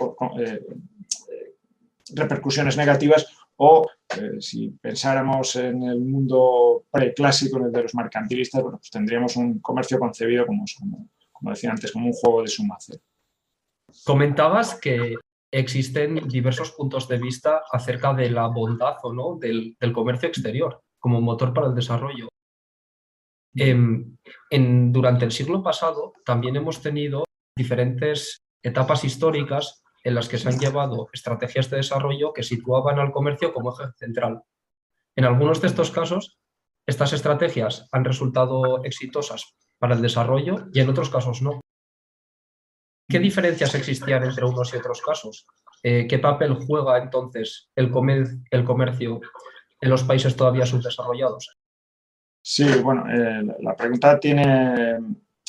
repercusiones 2.15 2.75
negativas 2.75 3.25
o 3.55 3.87
si 4.39 4.69
pensáramos 4.81 5.55
en 5.55 5.83
el 5.83 6.01
mundo 6.01 6.85
preclásico, 6.91 7.57
en 7.57 7.65
el 7.65 7.71
de 7.71 7.83
los 7.83 7.95
mercantilistas, 7.95 8.61
bueno, 8.61 8.77
pues 8.77 8.91
tendríamos 8.91 9.35
un 9.37 9.59
comercio 9.59 9.97
concebido 9.99 10.45
como, 10.45 10.65
como, 10.79 11.07
decía 11.51 11.71
antes, 11.71 11.91
como 11.91 12.07
un 12.07 12.13
juego 12.13 12.41
de 12.41 12.47
suma 12.47 12.77
cero. 12.79 13.01
Comentabas 14.05 14.75
que 14.75 15.15
existen 15.51 16.27
diversos 16.27 16.71
puntos 16.71 17.07
de 17.07 17.17
vista 17.19 17.61
acerca 17.71 18.13
de 18.13 18.29
la 18.31 18.47
bondad 18.47 18.95
o 19.03 19.13
no 19.13 19.37
del, 19.39 19.77
comercio 19.93 20.27
exterior 20.27 20.81
como 20.99 21.21
motor 21.21 21.53
para 21.53 21.67
el 21.67 21.75
desarrollo. 21.75 22.29
Em, 23.55 24.17
en, 24.49 24.91
durante 24.91 25.25
el 25.25 25.31
siglo 25.31 25.61
pasado 25.61 26.13
también 26.25 26.55
hemos 26.55 26.81
tenido 26.81 27.23
diferentes 27.55 28.41
etapas 28.63 29.03
históricas 29.03 29.83
en 30.03 30.15
las 30.15 30.27
que 30.27 30.39
se 30.39 30.49
han 30.49 30.57
llevado 30.57 31.09
estrategias 31.13 31.69
de 31.69 31.77
desarrollo 31.77 32.33
que 32.33 32.41
situaban 32.41 32.97
al 32.97 33.11
comercio 33.11 33.53
como 33.53 33.73
eje 33.73 33.91
central. 33.97 34.41
En 35.15 35.25
algunos 35.25 35.61
de 35.61 35.67
estos 35.67 35.91
casos, 35.91 36.39
estas 36.87 37.13
estrategias 37.13 37.87
han 37.91 38.03
resultado 38.03 38.83
exitosas 38.83 39.55
para 39.83 39.95
el 39.95 40.01
desarrollo 40.01 40.69
y 40.71 40.79
en 40.79 40.87
otros 40.87 41.09
casos 41.09 41.41
no. 41.41 41.59
¿Qué 43.09 43.19
diferencias 43.19 43.75
existían 43.75 44.23
entre 44.23 44.45
unos 44.45 44.73
y 44.73 44.77
otros 44.77 45.01
casos? 45.01 45.45
Eh, 45.83 46.07
¿Qué 46.07 46.19
papel 46.19 46.53
juega 46.53 46.99
entonces 46.99 47.69
el, 47.75 47.91
el 48.49 48.63
comercio 48.63 49.19
en 49.81 49.89
los 49.89 50.05
países 50.05 50.37
todavía 50.37 50.65
subdesarrollados? 50.65 51.57
Sí, 52.41 52.65
bueno, 52.81 53.03
eh, 53.11 53.43
la 53.59 53.75
pregunta 53.75 54.17
tiene 54.21 54.99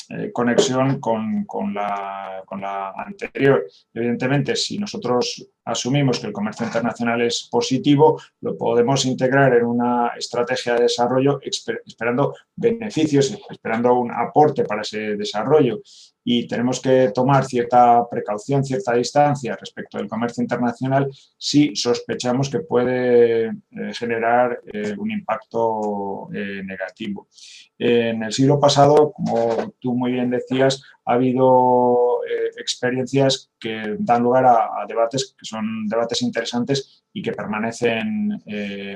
eh, 0.09 0.31
conexión 0.33 0.99
con, 0.99 1.45
la, 1.73 2.43
con, 2.45 2.59
la, 2.59 2.91
anterior. 2.91 3.65
Evidentemente, 3.93 4.57
si 4.57 4.77
nosotros 4.77 5.47
asumimos 5.65 6.19
que 6.19 6.27
el 6.27 6.33
comercio 6.33 6.65
internacional 6.65 7.21
es 7.21 7.49
positivo, 7.51 8.21
lo 8.41 8.55
podemos 8.57 9.05
integrar 9.05 9.55
en 9.55 9.65
una 9.65 10.11
estrategia 10.17 10.75
de 10.75 10.83
desarrollo 10.83 11.39
esperando 11.85 12.35
beneficios, 12.55 13.37
esperando 13.49 13.95
un 13.95 14.11
aporte 14.11 14.63
para 14.63 14.83
ese 14.83 15.17
desarrollo 15.17 15.81
y 16.27 16.47
tenemos 16.47 16.81
que 16.81 17.11
tomar 17.13 17.45
cierta 17.45 18.07
precaución, 18.09 18.65
cierta 18.65 18.93
distancia 18.93 19.55
respecto 19.55 19.99
del 19.99 20.07
comercio 20.07 20.41
internacional 20.41 21.07
si 21.37 21.75
sospechamos 21.75 22.49
que 22.49 22.61
puede 22.61 23.45
eh, 23.45 23.53
generar 23.93 24.59
eh, 24.65 24.95
un 24.97 25.11
impacto 25.11 26.27
eh, 26.33 26.63
negativo. 26.65 27.27
En 27.77 28.23
el 28.23 28.33
siglo 28.33 28.59
pasado, 28.59 29.11
como 29.11 29.73
tú 29.79 29.93
muy 29.93 30.13
bien 30.13 30.31
decías, 30.31 30.81
ha 31.05 31.13
habido 31.13 32.21
experiencias 32.57 33.51
que 33.59 33.95
dan 33.99 34.23
lugar 34.23 34.45
a, 34.45 34.85
debates 34.87 35.35
que 35.37 35.45
son 35.45 35.87
debates 35.87 36.21
interesantes 36.21 37.03
y 37.13 37.21
que 37.21 37.31
permanecen 37.31 38.41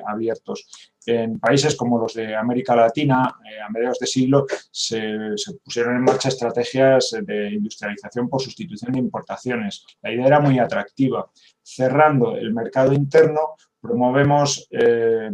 abiertos. 0.07 0.89
En 1.09 1.39
países 1.39 1.75
como 1.75 1.97
los 1.97 2.13
de 2.13 2.35
América 2.35 2.75
Latina, 2.75 3.35
eh, 3.43 3.59
a 3.61 3.69
mediados 3.69 3.97
de 3.99 4.05
siglo, 4.05 4.45
se, 4.69 5.01
pusieron 5.63 5.95
en 5.95 6.03
marcha 6.03 6.29
estrategias 6.29 7.15
de 7.23 7.49
industrialización 7.51 8.29
por 8.29 8.41
sustitución 8.41 8.91
de 8.91 8.99
importaciones. 8.99 9.85
La 10.03 10.11
idea 10.11 10.27
era 10.27 10.39
muy 10.39 10.59
atractiva. 10.59 11.29
Cerrando 11.63 12.35
el 12.35 12.53
mercado 12.53 12.93
interno, 12.93 13.55
promovemos 13.81 14.67
eh, 14.69 15.31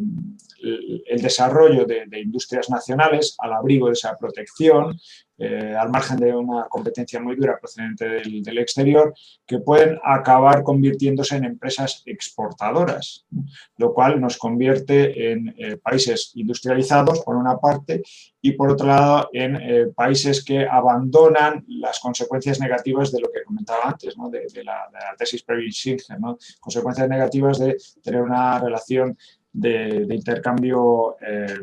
el, 0.61 1.21
desarrollo 1.21 1.85
de, 1.85 2.07
industrias 2.21 2.69
nacionales 2.69 3.35
al 3.39 3.53
abrigo 3.53 3.87
de 3.87 3.93
esa 3.93 4.15
protección, 4.15 4.97
eh, 5.37 5.75
al 5.77 5.89
margen 5.89 6.17
de 6.17 6.33
una 6.33 6.67
competencia 6.67 7.19
muy 7.19 7.35
dura 7.35 7.59
procedente 7.59 8.05
del, 8.05 8.57
exterior, 8.57 9.13
que 9.45 9.59
pueden 9.59 9.99
acabar 10.03 10.63
convirtiéndose 10.63 11.35
en 11.35 11.45
empresas 11.45 12.03
exportadoras, 12.05 13.25
lo 13.77 13.93
cual 13.93 14.19
nos 14.19 14.37
convierte 14.37 15.31
en 15.31 15.53
eh, 15.57 15.77
países 15.77 16.31
industrializados, 16.35 17.21
por 17.21 17.35
una 17.35 17.57
parte, 17.57 18.01
y 18.41 18.51
por 18.51 18.71
otro 18.71 18.87
lado, 18.87 19.29
en 19.33 19.91
países 19.95 20.43
que 20.43 20.67
abandonan 20.67 21.65
las 21.67 21.99
consecuencias 21.99 22.59
negativas 22.59 23.11
de 23.11 23.19
lo 23.19 23.31
que 23.31 23.43
comentaba 23.43 23.85
antes, 23.85 24.15
de, 24.53 24.63
la, 24.63 24.87
tesis 25.17 25.41
Previs 25.41 25.95
¿no? 26.19 26.37
consecuencias 26.59 27.09
negativas 27.09 27.57
de 27.57 27.75
tener 28.03 28.21
una 28.21 28.59
relación 28.59 29.17
de, 29.55 30.05
intercambio 30.09 31.15
eh, 31.21 31.59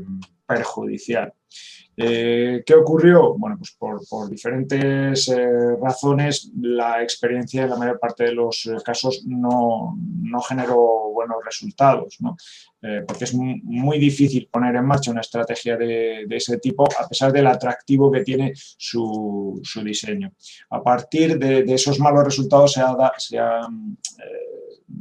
perjudicial. 0.46 1.32
Eh, 1.94 2.62
¿Qué 2.64 2.74
ocurrió? 2.74 3.34
Bueno, 3.34 3.58
pues 3.58 3.76
por, 3.78 4.30
diferentes 4.30 5.28
eh, 5.28 5.76
razones 5.80 6.50
la 6.58 7.02
experiencia 7.02 7.64
en 7.64 7.70
la 7.70 7.76
mayor 7.76 7.98
parte 7.98 8.24
de 8.24 8.32
los 8.32 8.70
casos 8.84 9.24
no, 9.26 9.98
generó 10.48 11.10
buenos 11.12 11.36
resultados, 11.44 12.18
porque 13.06 13.24
es 13.24 13.34
muy, 13.34 13.98
difícil 13.98 14.48
poner 14.50 14.74
en 14.74 14.86
marcha 14.86 15.10
una 15.10 15.20
estrategia 15.20 15.76
de, 15.76 16.26
ese 16.30 16.58
tipo 16.58 16.84
a 16.84 17.06
pesar 17.06 17.30
del 17.30 17.46
atractivo 17.46 18.10
que 18.10 18.24
tiene 18.24 18.52
su, 18.54 19.60
diseño. 19.84 20.32
A 20.70 20.82
partir 20.82 21.38
de, 21.38 21.62
esos 21.74 22.00
malos 22.00 22.24
resultados 22.24 22.72
se 22.72 22.80
ha, 22.80 23.12
se 23.18 23.38
ha 23.38 23.68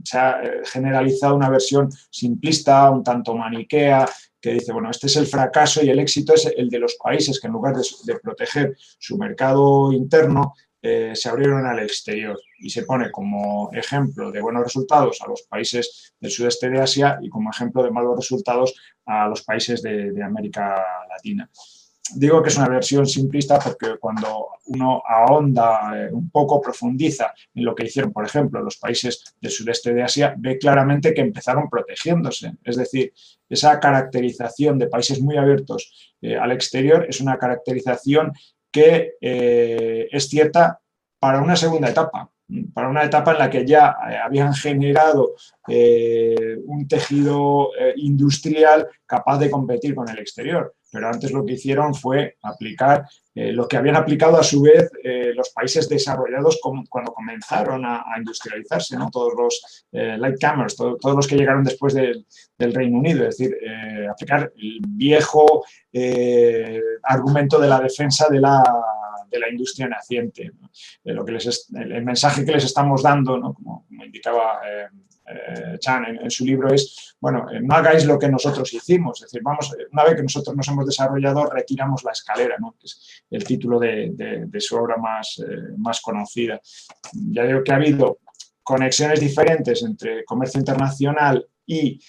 se 0.04 0.18
ha 0.18 0.42
eh, 0.44 0.62
generalizado 0.66 1.36
una 1.36 1.50
versión 1.50 1.90
simplista, 2.10 2.90
un 2.90 3.04
tanto 3.04 3.36
maniquea, 3.36 4.08
que 4.40 4.54
dice, 4.54 4.74
bueno, 4.74 4.90
este 4.90 5.08
es 5.08 5.16
el 5.18 5.28
fracaso 5.28 5.84
y 5.84 5.90
el 5.90 6.00
éxito 6.00 6.34
es 6.34 6.52
el 6.56 6.70
de 6.70 6.80
los 6.80 6.96
países 6.96 7.40
que 7.40 7.48
en 7.48 7.54
lugar 7.54 7.76
de, 7.76 8.20
proteger 8.20 8.76
su 8.98 9.18
mercado 9.18 9.92
interno, 9.94 10.54
eh, 10.84 11.12
se 11.14 11.30
abrieron 11.30 11.64
al 11.68 11.78
exterior 11.78 12.40
y 12.58 12.72
se 12.72 12.84
pone 12.84 13.12
como 13.12 13.70
ejemplo 13.72 14.32
de 14.32 14.42
buenos 14.42 14.64
resultados 14.64 15.22
a 15.22 15.28
los 15.28 15.44
países 15.44 16.16
del 16.20 16.32
sudeste 16.32 16.72
de 16.72 16.82
Asia 16.82 17.20
y 17.22 17.30
como 17.30 17.52
ejemplo 17.52 17.84
de 17.84 17.92
malos 17.92 18.18
resultados 18.18 18.74
a 19.06 19.28
los 19.28 19.44
países 19.44 19.84
de 19.84 20.24
América 20.24 20.84
Latina. 21.08 21.48
Digo 22.16 22.42
que 22.42 22.50
es 22.50 22.58
una 22.58 22.70
versión 22.70 23.06
simplista 23.06 23.60
porque 23.60 23.98
cuando 24.00 24.48
uno 24.68 25.02
ahonda 25.06 25.92
eh, 25.96 26.10
un 26.12 26.30
poco, 26.30 26.62
profundiza 26.62 27.34
en 27.54 27.66
lo 27.66 27.76
que 27.76 27.86
hicieron, 27.86 28.12
por 28.12 28.26
ejemplo, 28.26 28.62
los 28.62 28.78
países 28.78 29.36
del 29.40 29.52
sudeste 29.52 29.94
de 29.94 30.04
Asia, 30.04 30.34
ve 30.38 30.58
claramente 30.58 31.14
que 31.14 31.22
empezaron 31.22 31.70
protegiéndose. 31.70 32.54
Es 32.64 32.78
decir, 32.78 33.14
esa 33.50 33.80
caracterización 33.80 34.80
de 34.80 34.88
países 34.88 35.22
muy 35.22 35.38
abiertos 35.38 36.16
eh, 36.22 36.38
al 36.38 36.52
exterior 36.52 37.06
es 37.08 37.22
una 37.22 37.38
caracterización 37.38 38.34
que 38.72 39.16
eh, 39.20 40.08
es 40.12 40.30
cierta 40.30 40.80
para 41.20 41.42
una 41.42 41.56
segunda 41.56 41.90
etapa, 41.90 42.31
para 42.74 42.90
una 42.90 43.04
etapa 43.04 43.32
en 43.32 43.40
la 43.40 43.50
que 43.50 43.66
ya 43.66 43.96
habían 44.24 44.54
generado 44.54 45.36
un 45.68 46.88
tejido 46.88 47.70
industrial 47.96 48.88
capaz 49.06 49.40
de 49.40 49.50
competir 49.50 49.96
con 49.96 50.10
el 50.10 50.20
exterior 50.20 50.74
pero 50.92 51.08
antes 51.08 51.32
lo 51.32 51.46
que 51.46 51.54
hicieron 51.54 51.96
fue 51.96 52.38
aplicar 52.44 53.08
eh, 53.34 53.54
lo 53.54 53.68
que 53.68 53.78
habían 53.78 53.96
aplicado 53.96 54.38
a 54.38 54.44
su 54.44 54.62
vez 54.62 54.92
eh, 55.04 55.32
los 55.34 55.50
países 55.52 55.88
desarrollados 55.88 56.60
cuando 56.62 57.14
comenzaron 57.14 57.86
a, 57.86 58.04
industrializarse, 58.18 58.98
¿no? 58.98 59.10
todos 59.10 59.34
los 59.38 59.86
eh, 59.94 60.18
lightcomers, 60.18 60.76
todos 60.76 61.16
los 61.16 61.28
que 61.28 61.38
llegaron 61.38 61.64
después 61.64 61.94
del 61.94 62.26
Reino 62.74 63.00
Unido, 63.00 63.26
es 63.26 63.38
decir, 63.38 63.56
aplicar 64.10 64.52
el 64.56 64.80
viejo 64.86 65.64
argumento 67.04 67.60
de 67.60 67.68
la 67.68 67.80
defensa 67.80 68.28
de 68.30 68.42
la, 68.42 68.62
de 69.32 69.40
la 69.40 69.50
industria 69.50 69.88
naciente. 69.88 70.52
lo 71.06 71.26
que 71.26 71.32
les 71.32 71.70
el, 71.74 72.04
mensaje 72.04 72.46
que 72.46 72.52
les 72.52 72.66
estamos 72.66 73.02
dando, 73.02 73.38
¿no? 73.38 73.54
como, 73.54 73.88
indicaba 73.90 74.60
eh, 75.32 75.78
Chan 75.80 76.06
en, 76.22 76.32
su 76.32 76.46
libro 76.46 76.74
es, 76.74 77.16
bueno, 77.20 77.50
eh, 77.52 77.60
no 77.62 77.76
hagáis 77.76 78.06
lo 78.06 78.18
que 78.20 78.28
nosotros 78.28 78.74
hicimos, 78.74 79.22
es 79.22 79.32
decir, 79.32 79.42
vamos, 79.44 79.74
eh, 79.78 79.86
una 79.92 80.04
vez 80.04 80.16
que 80.16 80.24
nosotros 80.24 80.56
nos 80.56 80.68
hemos 80.68 80.86
desarrollado, 80.86 81.46
retiramos 81.50 82.04
la 82.04 82.12
escalera, 82.12 82.58
¿no? 82.60 82.76
que 82.80 82.88
es 82.88 83.24
el 83.30 83.44
título 83.44 83.80
de, 83.80 84.50
su 84.60 84.76
obra 84.76 84.98
más, 84.98 85.42
más 85.78 86.02
conocida. 86.02 86.60
Ya 87.14 87.44
digo 87.44 87.64
que 87.64 87.72
ha 87.72 87.76
habido 87.76 88.20
conexiones 88.64 89.20
diferentes 89.20 89.84
entre 89.84 90.26
comercio 90.26 90.60
internacional 90.60 91.46
y 91.66 92.00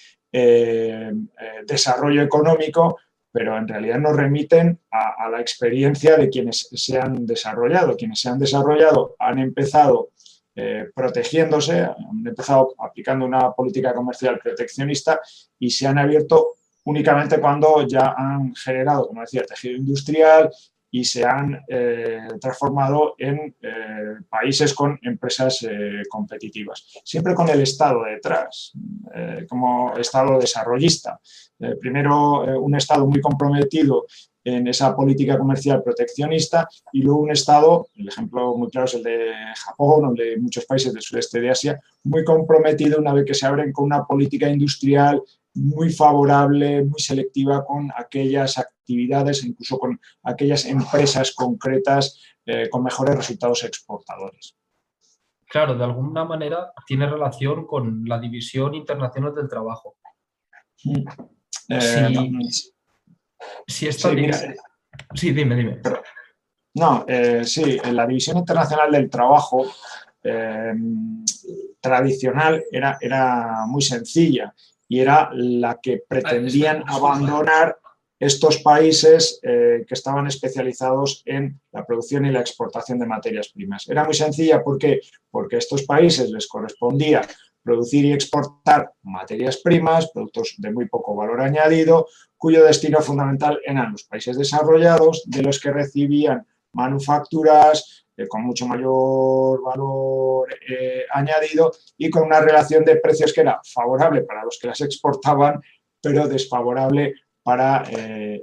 desarrollo 1.66 2.22
económico, 2.22 2.98
pero 3.32 3.56
en 3.56 3.66
realidad 3.66 3.98
nos 3.98 4.14
remiten 4.14 4.78
a, 4.90 5.28
la 5.30 5.40
experiencia 5.40 6.16
de 6.16 6.28
quienes 6.28 6.68
se 6.70 6.98
han 6.98 7.26
desarrollado. 7.26 7.96
Quienes 7.96 8.20
se 8.20 8.28
han 8.28 8.38
desarrollado 8.38 9.16
han 9.18 9.38
empezado 9.38 10.10
eh, 10.54 10.90
protegiéndose, 10.94 11.80
han 11.80 12.26
empezado 12.26 12.74
aplicando 12.78 13.24
una 13.24 13.50
política 13.52 13.94
comercial 13.94 14.38
proteccionista 14.38 15.18
y 15.58 15.70
se 15.70 15.86
han 15.86 15.98
abierto 15.98 16.58
únicamente 16.84 17.40
cuando 17.40 17.86
ya 17.86 18.14
han 18.16 18.54
generado, 18.54 19.08
como 19.08 19.22
decía, 19.22 19.44
tejido 19.44 19.76
industrial 19.76 20.50
y 20.94 21.04
se 21.04 21.24
han 21.24 21.64
transformado 22.40 23.14
en 23.18 23.56
países 24.28 24.74
con 24.74 24.98
empresas 25.02 25.66
competitivas. 26.08 26.84
Siempre 27.02 27.34
con 27.34 27.48
el 27.48 27.62
Estado 27.62 28.04
detrás, 28.04 28.72
como 29.48 29.96
Estado 29.96 30.38
desarrollista. 30.38 31.18
primero, 31.80 32.60
un 32.60 32.74
Estado 32.76 33.06
muy 33.06 33.20
comprometido 33.20 34.04
en 34.44 34.66
esa 34.66 34.94
política 34.94 35.38
comercial 35.38 35.82
proteccionista 35.82 36.68
y 36.92 37.02
luego 37.02 37.20
un 37.20 37.30
Estado, 37.30 37.86
el 37.94 38.08
ejemplo 38.08 38.56
muy 38.56 38.68
claro 38.68 38.86
es 38.86 38.94
el 38.94 39.02
de 39.02 39.32
Japón 39.56 40.06
o 40.06 40.12
de 40.14 40.36
muchos 40.38 40.66
países 40.66 40.92
del 40.92 41.02
sureste 41.02 41.40
de 41.40 41.50
Asia, 41.50 41.80
muy 42.04 42.24
comprometido 42.24 42.98
una 42.98 43.12
vez 43.12 43.24
que 43.24 43.34
se 43.34 43.46
abren 43.46 43.72
con 43.72 43.84
una 43.86 44.04
política 44.04 44.48
industrial 44.48 45.22
muy 45.54 45.92
favorable, 45.92 46.84
muy 46.84 47.00
selectiva 47.00 47.64
con 47.64 47.90
aquellas 47.96 48.58
actividades, 48.58 49.44
incluso 49.44 49.78
con 49.78 50.00
aquellas 50.22 50.64
empresas 50.64 51.32
concretas 51.32 52.18
eh, 52.46 52.68
con 52.70 52.82
mejores 52.82 53.16
resultados 53.16 53.62
exportadores. 53.64 54.56
Claro, 55.46 55.76
de 55.76 55.84
alguna 55.84 56.24
manera 56.24 56.72
tiene 56.86 57.06
relación 57.06 57.66
con 57.66 58.04
la 58.06 58.18
División 58.18 58.74
Internacional 58.74 59.34
del 59.34 59.48
Trabajo. 59.48 59.96
Mm. 60.84 61.04
Eh, 61.68 62.38
si 63.66 63.86
esto 63.86 64.10
sí, 65.14 65.32
dime, 65.32 65.56
dime. 65.56 65.80
no, 66.74 67.04
eh, 67.06 67.44
sí, 67.44 67.78
la 67.92 68.06
División 68.06 68.38
Internacional 68.38 68.90
del 68.90 69.10
Trabajo 69.10 69.66
tradicional 71.80 72.62
era, 72.70 72.96
era 73.00 73.66
muy 73.66 73.82
sencilla 73.82 74.54
y 74.92 75.00
era 75.00 75.30
la 75.32 75.80
que 75.82 76.02
pretendían 76.06 76.84
abandonar 76.86 77.78
estos 78.20 78.58
países 78.58 79.40
eh, 79.42 79.86
que 79.88 79.94
estaban 79.94 80.26
especializados 80.26 81.22
en 81.24 81.58
la 81.72 81.86
producción 81.86 82.26
y 82.26 82.30
la 82.30 82.40
exportación 82.40 82.98
de 82.98 83.06
materias 83.06 83.48
primas. 83.48 83.88
Era 83.88 84.04
muy 84.04 84.12
sencilla 84.12 84.62
¿por 84.62 84.78
porque 85.30 85.56
a 85.56 85.60
estos 85.60 85.84
países 85.84 86.28
les 86.28 86.46
correspondía 86.46 87.22
producir 87.62 88.04
y 88.04 88.12
exportar 88.12 88.92
materias 89.02 89.56
primas, 89.64 90.10
productos 90.10 90.56
de 90.58 90.70
muy 90.70 90.86
poco 90.88 91.16
valor 91.16 91.40
añadido, 91.40 92.06
cuyo 92.36 92.62
destino 92.62 93.00
fundamental 93.00 93.60
eran 93.64 93.92
los 93.92 94.02
países 94.02 94.36
desarrollados, 94.36 95.22
de 95.24 95.42
los 95.42 95.58
que 95.58 95.70
recibían 95.70 96.46
manufacturas 96.74 98.01
eh, 98.16 98.28
con 98.28 98.42
mucho 98.42 98.66
mayor 98.66 99.62
valor 99.62 100.48
eh, 100.68 101.04
añadido 101.10 101.72
y 101.96 102.10
con 102.10 102.24
una 102.24 102.40
relación 102.40 102.84
de 102.84 102.96
precios 102.96 103.32
que 103.32 103.40
era 103.40 103.60
favorable 103.64 104.22
para 104.22 104.44
los 104.44 104.58
que 104.60 104.68
las 104.68 104.80
exportaban, 104.82 105.62
pero 106.00 106.28
desfavorable 106.28 107.14
para, 107.42 107.84
eh, 107.90 108.42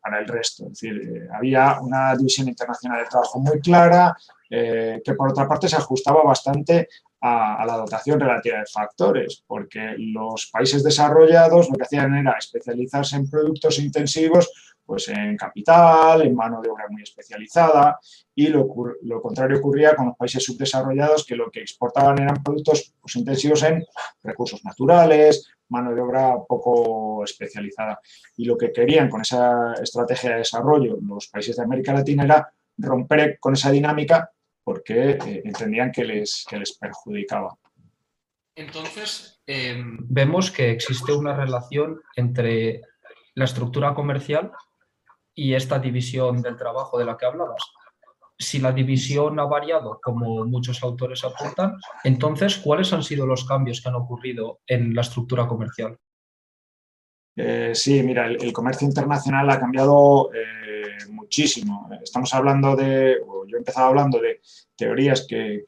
para 0.00 0.18
el 0.18 0.26
resto. 0.26 0.64
Es 0.64 0.80
decir, 0.80 1.28
había 1.32 1.78
una 1.80 2.16
división 2.16 2.48
internacional 2.48 3.04
de 3.04 3.08
trabajo 3.08 3.38
muy 3.38 3.60
clara, 3.60 4.16
que 4.48 5.14
por 5.16 5.30
otra 5.30 5.48
parte 5.48 5.68
se 5.68 5.74
ajustaba 5.74 6.22
bastante 6.22 6.88
a, 7.26 7.64
la 7.66 7.76
dotación 7.76 8.20
relativa 8.20 8.58
de 8.58 8.66
factores, 8.66 9.42
porque 9.46 9.94
los 9.98 10.46
países 10.46 10.82
desarrollados 10.82 11.68
lo 11.68 11.76
que 11.76 11.84
hacían 11.84 12.14
era 12.14 12.36
especializarse 12.38 13.16
en 13.16 13.28
productos 13.28 13.78
intensivos, 13.78 14.50
pues 14.84 15.08
en 15.08 15.36
capital, 15.36 16.22
en 16.22 16.34
mano 16.34 16.60
de 16.60 16.70
obra 16.70 16.84
muy 16.88 17.02
especializada, 17.02 17.98
y 18.34 18.46
lo, 18.48 18.68
contrario 19.20 19.58
ocurría 19.58 19.96
con 19.96 20.06
los 20.06 20.16
países 20.16 20.44
subdesarrollados, 20.44 21.26
que 21.26 21.34
lo 21.34 21.50
que 21.50 21.60
exportaban 21.60 22.20
eran 22.20 22.42
productos 22.42 22.94
pues, 23.00 23.16
intensivos 23.16 23.62
en 23.64 23.84
recursos 24.22 24.64
naturales, 24.64 25.48
mano 25.68 25.92
de 25.92 26.00
obra 26.00 26.36
poco 26.46 27.24
especializada. 27.24 27.98
Y 28.36 28.44
lo 28.44 28.56
que 28.56 28.72
querían 28.72 29.10
con 29.10 29.22
esa 29.22 29.74
estrategia 29.82 30.30
de 30.30 30.36
desarrollo 30.38 30.98
los 31.02 31.26
países 31.26 31.56
de 31.56 31.64
América 31.64 31.92
Latina 31.92 32.24
era 32.24 32.52
romper 32.78 33.38
con 33.40 33.54
esa 33.54 33.70
dinámica 33.70 34.30
porque 34.66 35.10
eh, 35.10 35.42
entendían 35.44 35.92
que 35.92 36.04
les, 36.04 36.44
les 36.50 36.76
perjudicaba. 36.76 37.56
Entonces, 38.56 39.40
em, 39.46 39.96
vemos 40.08 40.50
que 40.50 40.72
existe 40.72 41.12
una 41.12 41.36
relación 41.36 42.00
entre 42.16 42.80
la 43.34 43.44
estructura 43.44 43.94
comercial 43.94 44.50
y 45.36 45.54
esta 45.54 45.78
división 45.78 46.42
del 46.42 46.56
trabajo 46.56 46.98
de 46.98 47.04
la 47.04 47.16
que 47.16 47.26
hablabas. 47.26 47.62
Si 48.36 48.58
la 48.58 48.72
división 48.72 49.38
ha 49.38 49.44
variado, 49.44 50.00
como 50.02 50.44
muchos 50.44 50.82
autores 50.82 51.22
apuntan, 51.22 51.76
entonces, 52.02 52.56
¿cuáles 52.56 52.92
han 52.92 53.04
sido 53.04 53.24
los 53.24 53.44
cambios 53.44 53.80
que 53.80 53.88
han 53.88 53.94
ocurrido 53.94 54.62
en 54.66 54.96
la 54.96 55.02
estructura 55.02 55.46
comercial? 55.46 55.96
Eh, 57.36 57.70
sí, 57.72 58.02
mira, 58.02 58.26
el, 58.26 58.52
comercio 58.52 58.88
internacional 58.88 59.48
ha 59.48 59.60
cambiado 59.60 60.30
eh, 60.34 60.65
muchísimo. 61.10 61.88
Estamos 62.02 62.32
hablando 62.34 62.74
de, 62.76 63.18
yo 63.46 63.56
he 63.56 63.58
empezado 63.58 63.88
hablando 63.88 64.20
de 64.20 64.40
teorías 64.76 65.26
que, 65.26 65.64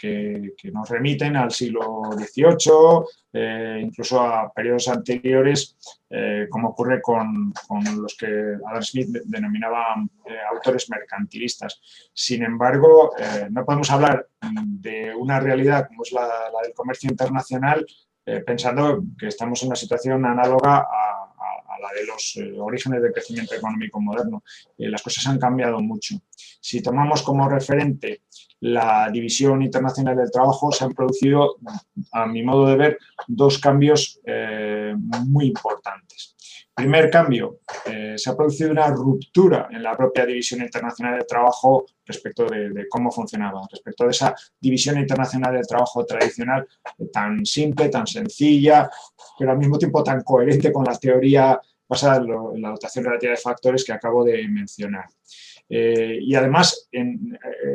nos 0.73 0.89
remiten 0.89 1.37
al 1.37 1.51
siglo 1.51 2.03
XVIII, 2.13 3.05
eh, 3.33 3.81
incluso 3.83 4.21
a 4.21 4.53
periodos 4.53 4.89
anteriores, 4.89 5.77
como 6.51 6.69
ocurre 6.71 7.01
con, 7.01 7.53
los 7.97 8.17
que 8.17 8.57
Adam 8.67 8.83
Smith 8.83 9.09
denominaba 9.25 9.95
autores 10.53 10.89
mercantilistas. 10.91 11.81
Sin 12.13 12.43
embargo, 12.43 13.13
no 13.51 13.65
podemos 13.65 13.91
hablar 13.91 14.27
de 14.41 15.15
una 15.15 15.41
realidad 15.41 15.87
como 15.89 16.03
es 16.03 16.13
la 16.13 16.29
del 16.63 16.75
comercio 16.75 17.11
internacional 17.11 17.87
pensando 18.45 19.03
que 19.19 19.29
estamos 19.29 19.63
en 19.63 19.69
una 19.69 19.77
situación 19.77 20.25
análoga 20.27 20.79
a 20.79 21.28
la 21.81 21.89
de 21.99 22.07
los 22.07 22.37
eh, 22.37 22.53
orígenes 22.59 23.03
del 23.03 23.13
crecimiento 23.13 23.55
económico 23.55 24.01
moderno. 24.01 24.43
Eh, 24.77 24.89
las 24.89 25.03
cosas 25.03 25.27
han 25.27 25.39
cambiado 25.39 25.81
mucho. 25.81 26.17
Si 26.61 26.83
tomamos 26.83 27.23
como 27.23 27.49
referente 27.49 28.23
la 28.61 29.09
división 29.13 29.63
internacional 29.63 30.17
del 30.17 30.31
trabajo, 30.31 30.73
se 30.73 30.85
han 30.85 30.93
producido, 30.93 31.57
a 32.13 32.27
mi 32.27 32.43
modo 32.43 32.67
de 32.67 32.77
ver, 32.77 32.99
dos 33.27 33.59
cambios 33.59 34.21
eh, 34.25 34.95
muy 35.27 35.47
importantes. 35.47 36.35
Primer 36.75 37.11
cambio, 37.11 37.59
se 38.15 38.31
ha 38.31 38.37
producido 38.37 38.71
una 38.71 38.87
ruptura 38.87 39.67
en 39.69 39.83
la 39.83 39.97
propia 39.97 40.25
División 40.25 40.63
Internacional 40.63 41.19
del 41.19 41.27
Trabajo 41.27 41.87
respecto 42.07 42.47
de, 42.47 42.71
de, 42.71 42.89
cómo 42.89 43.11
funcionaba, 43.11 43.63
respecto 43.69 44.05
de 44.05 44.11
esa 44.11 44.33
División 44.61 44.97
Internacional 44.97 45.55
del 45.55 45.67
Trabajo 45.67 46.07
tradicional 46.07 46.69
tan 47.13 47.45
simple, 47.45 47.89
tan 47.89 48.07
sencilla, 48.07 48.89
pero 49.39 49.53
al 49.53 49.59
mismo 49.59 49.79
tiempo 49.79 50.03
tan 50.03 50.23
coherente 50.23 50.73
con 50.73 50.85
la 50.85 50.97
teoría 50.99 51.61
basada 51.89 52.19
en, 52.19 52.63
la 52.63 52.71
dotación 52.71 53.05
relativa 53.05 53.33
de 53.33 53.39
factores 53.39 53.85
que 53.85 53.93
acabo 53.93 54.25
de 54.25 54.47
mencionar. 54.49 55.07
Eh, 55.69 56.19
y 56.23 56.35
además 56.35 56.89
eh, 56.93 57.05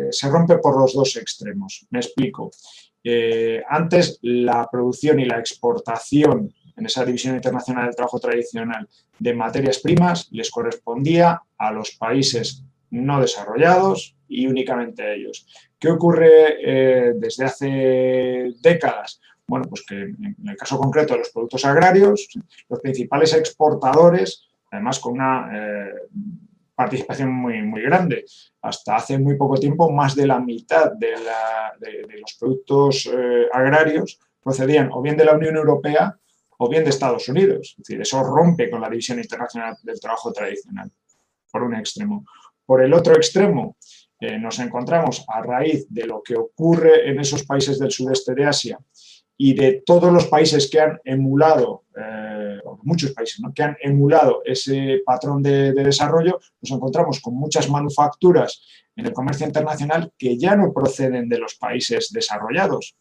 se 0.09 0.29
rompe 0.29 0.57
por 0.57 0.79
los 0.79 0.93
dos 0.93 1.15
extremos. 1.17 1.85
Me 1.89 1.99
explico. 1.99 2.51
Eh, 3.03 3.61
antes 3.67 4.19
la 4.21 4.67
producción 4.71 5.19
y 5.19 5.25
la 5.25 5.39
exportación 5.39 6.53
en 6.75 6.85
esa 6.85 7.05
división 7.05 7.35
internacional 7.35 7.85
del 7.85 7.95
trabajo 7.95 8.19
tradicional 8.19 8.87
de 9.19 9.33
materias 9.33 9.79
primas 9.79 10.27
les 10.31 10.49
correspondía 10.49 11.41
a 11.57 11.71
los 11.71 11.91
países 11.91 12.63
no 12.89 13.19
desarrollados 13.19 14.15
y 14.27 14.47
únicamente 14.47 15.03
a 15.03 15.13
ellos. 15.13 15.45
¿Qué 15.77 15.89
ocurre 15.89 17.13
desde 17.15 17.45
hace 17.45 18.53
décadas? 18.61 19.19
Bueno, 19.47 19.65
pues 19.67 19.85
que 19.85 19.95
en 19.95 20.47
el 20.47 20.55
caso 20.55 20.77
concreto 20.77 21.13
de 21.13 21.19
los 21.19 21.29
productos 21.29 21.65
agrarios, 21.65 22.27
los 22.69 22.79
principales 22.79 23.33
exportadores, 23.33 24.47
además 24.71 24.99
con 24.99 25.13
una 25.13 25.49
eh, 25.53 25.93
participación 26.73 27.31
muy, 27.31 27.61
muy 27.61 27.81
grande, 27.81 28.25
hasta 28.61 28.95
hace 28.95 29.17
muy 29.17 29.35
poco 29.35 29.55
tiempo 29.57 29.91
más 29.91 30.15
de 30.15 30.27
la 30.27 30.39
mitad 30.39 30.93
de, 30.93 31.11
los 32.19 32.33
productos 32.39 33.09
eh, 33.13 33.47
agrarios 33.51 34.19
procedían 34.41 34.89
o 34.91 35.01
bien 35.01 35.17
de 35.17 35.25
la 35.25 35.35
Unión 35.35 35.55
Europea 35.55 36.17
o 36.57 36.69
bien 36.69 36.83
de 36.83 36.89
Estados 36.89 37.27
Unidos. 37.27 37.75
Es 37.77 37.83
decir, 37.83 38.01
eso 38.01 38.23
rompe 38.23 38.69
con 38.69 38.81
la 38.81 38.89
división 38.89 39.19
internacional 39.19 39.75
del 39.83 39.99
trabajo 39.99 40.31
tradicional, 40.31 40.89
por 41.51 41.63
un 41.63 41.75
extremo. 41.75 42.25
Por 42.65 42.81
el 42.81 42.93
otro 42.93 43.13
extremo, 43.15 43.75
eh, 44.19 44.39
nos 44.39 44.57
encontramos 44.59 45.25
a 45.27 45.41
raíz 45.41 45.85
de 45.89 46.05
lo 46.05 46.23
que 46.23 46.35
ocurre 46.35 47.09
en 47.09 47.19
esos 47.19 47.43
países 47.43 47.77
del 47.77 47.91
sudeste 47.91 48.33
de 48.33 48.45
Asia 48.45 48.79
y 49.45 49.53
de 49.55 49.83
todos 49.85 50.09
los 50.13 50.27
países 50.27 50.69
que 50.69 50.79
han 50.79 51.01
emulado, 51.03 51.83
eh, 51.97 52.59
muchos 52.83 53.11
países 53.11 53.41
que 53.53 53.63
han 53.63 53.75
emulado 53.81 54.41
ese 54.45 55.01
patrón 55.05 55.43
de, 55.43 55.73
desarrollo, 55.73 56.39
nos 56.61 56.71
encontramos 56.71 57.19
con 57.19 57.35
muchas 57.35 57.69
manufacturas 57.69 58.65
en 58.95 59.07
el 59.07 59.11
comercio 59.11 59.45
internacional 59.45 60.13
que 60.17 60.37
ya 60.37 60.55
no 60.55 60.71
proceden 60.71 61.27
de 61.27 61.39
los 61.39 61.55
países 61.55 62.09
desarrollados, 62.13 62.95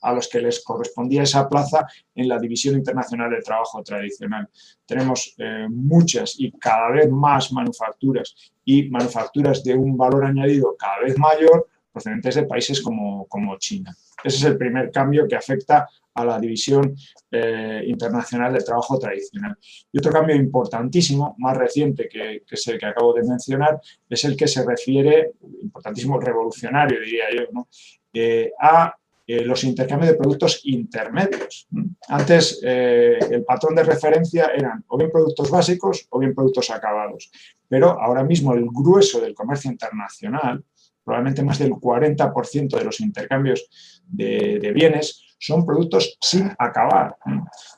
a 0.00 0.12
los 0.12 0.26
que 0.28 0.40
les 0.40 0.64
correspondía 0.64 1.22
esa 1.22 1.48
plaza 1.48 1.86
en 2.16 2.26
la 2.26 2.40
División 2.40 2.74
Internacional 2.74 3.30
de 3.30 3.42
Trabajo 3.42 3.80
tradicional. 3.84 4.48
Tenemos 4.86 5.36
eh, 5.38 5.68
muchas 5.70 6.34
y 6.36 6.50
cada 6.50 6.90
vez 6.90 7.08
más 7.08 7.52
manufacturas 7.52 8.34
y 8.64 8.88
manufacturas 8.90 9.62
de 9.62 9.76
un 9.76 9.96
valor 9.96 10.24
añadido 10.24 10.74
cada 10.76 10.98
vez 11.04 11.16
mayor 11.16 11.68
procedentes 11.96 12.34
de 12.34 12.42
países 12.42 12.82
como, 12.82 13.56
China. 13.58 13.96
Ese 14.22 14.36
es 14.36 14.44
el 14.44 14.58
primer 14.58 14.90
cambio 14.90 15.26
que 15.26 15.34
afecta 15.34 15.88
a 16.12 16.24
la 16.26 16.38
división 16.38 16.94
eh, 17.30 17.82
internacional 17.86 18.52
de 18.52 18.60
trabajo 18.60 18.98
tradicional. 18.98 19.56
Y 19.90 19.98
otro 19.98 20.12
cambio 20.12 20.36
importantísimo, 20.36 21.34
más 21.38 21.56
reciente, 21.56 22.06
que, 22.06 22.42
es 22.50 22.68
el 22.68 22.78
que 22.78 22.84
acabo 22.84 23.14
de 23.14 23.22
mencionar, 23.22 23.80
es 24.10 24.24
el 24.26 24.36
que 24.36 24.46
se 24.46 24.62
refiere, 24.62 25.32
importantísimo, 25.62 26.20
revolucionario, 26.20 27.00
diría 27.00 27.24
yo, 27.34 27.66
eh, 28.12 28.52
a 28.60 28.94
eh, 29.26 29.42
los 29.42 29.64
intercambios 29.64 30.12
de 30.12 30.18
productos 30.18 30.60
intermedios. 30.64 31.66
Antes 32.08 32.60
el 32.62 33.42
patrón 33.44 33.74
de 33.74 33.84
referencia 33.84 34.50
eran 34.54 34.84
o 34.88 34.98
bien 34.98 35.10
productos 35.10 35.50
básicos 35.50 36.06
o 36.10 36.18
bien 36.18 36.34
productos 36.34 36.68
acabados, 36.70 37.30
pero 37.68 37.98
ahora 37.98 38.22
mismo 38.22 38.52
el 38.52 38.66
grueso 38.66 39.18
del 39.18 39.34
comercio 39.34 39.70
internacional, 39.70 40.62
probablemente 41.06 41.44
más 41.44 41.58
del 41.58 41.70
40% 41.70 42.76
de 42.76 42.84
los 42.84 43.00
intercambios 43.00 43.68
de 44.08 44.72
bienes, 44.74 45.26
son 45.38 45.64
productos 45.66 46.16
sin 46.20 46.50
acabar. 46.58 47.16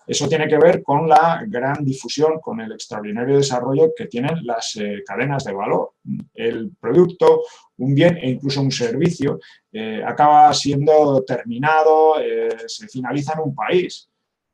Eso 0.06 0.28
tiene 0.28 0.48
que 0.48 0.58
ver 0.58 0.82
con 0.82 1.08
la 1.08 1.42
gran 1.46 1.84
difusión, 1.84 2.40
con 2.40 2.60
el 2.60 2.72
extraordinario 2.72 3.36
desarrollo 3.36 3.92
que 3.96 4.06
tienen 4.06 4.46
las 4.46 4.76
eh, 4.76 5.02
cadenas 5.04 5.44
de 5.44 5.52
valor. 5.52 5.92
El 6.34 6.72
producto, 6.80 7.42
un 7.78 7.94
bien 7.94 8.16
e 8.16 8.30
incluso 8.30 8.60
un 8.60 8.72
servicio 8.72 9.38
eh, 9.72 10.02
acaba 10.04 10.52
siendo 10.54 11.22
terminado, 11.24 12.20
eh, 12.20 12.48
se 12.66 12.88
finaliza 12.88 13.34
en 13.34 13.40
un 13.40 13.54
país 13.54 14.08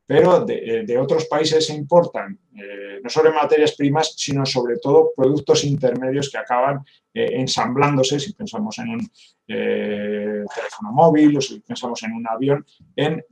pero 0.07 0.45
de, 0.45 0.85
eh, 0.87 0.99
otros 0.99 1.27
países 1.27 1.67
se 1.67 1.75
importan 1.75 2.39
eh, 2.55 3.01
no 3.03 3.11
solo 3.11 3.33
materias 3.33 3.73
primas, 3.73 4.14
sino 4.17 4.47
sobre 4.47 4.79
todo 4.79 5.12
productos 5.17 5.64
intermedios 5.64 6.31
que 6.31 6.38
acaban 6.38 6.85
eh, 7.12 7.29
ensamblándose, 7.33 8.21
si 8.21 8.33
pensamos 8.33 8.79
en 8.79 8.88
un 8.90 9.11
teléfono 9.47 10.90
móvil 10.90 11.37
o 11.37 11.40
si 11.40 11.61
pensamos 11.61 12.03
en 12.03 12.12
un 12.12 12.27
avión, 12.27 12.64
en 12.97 13.23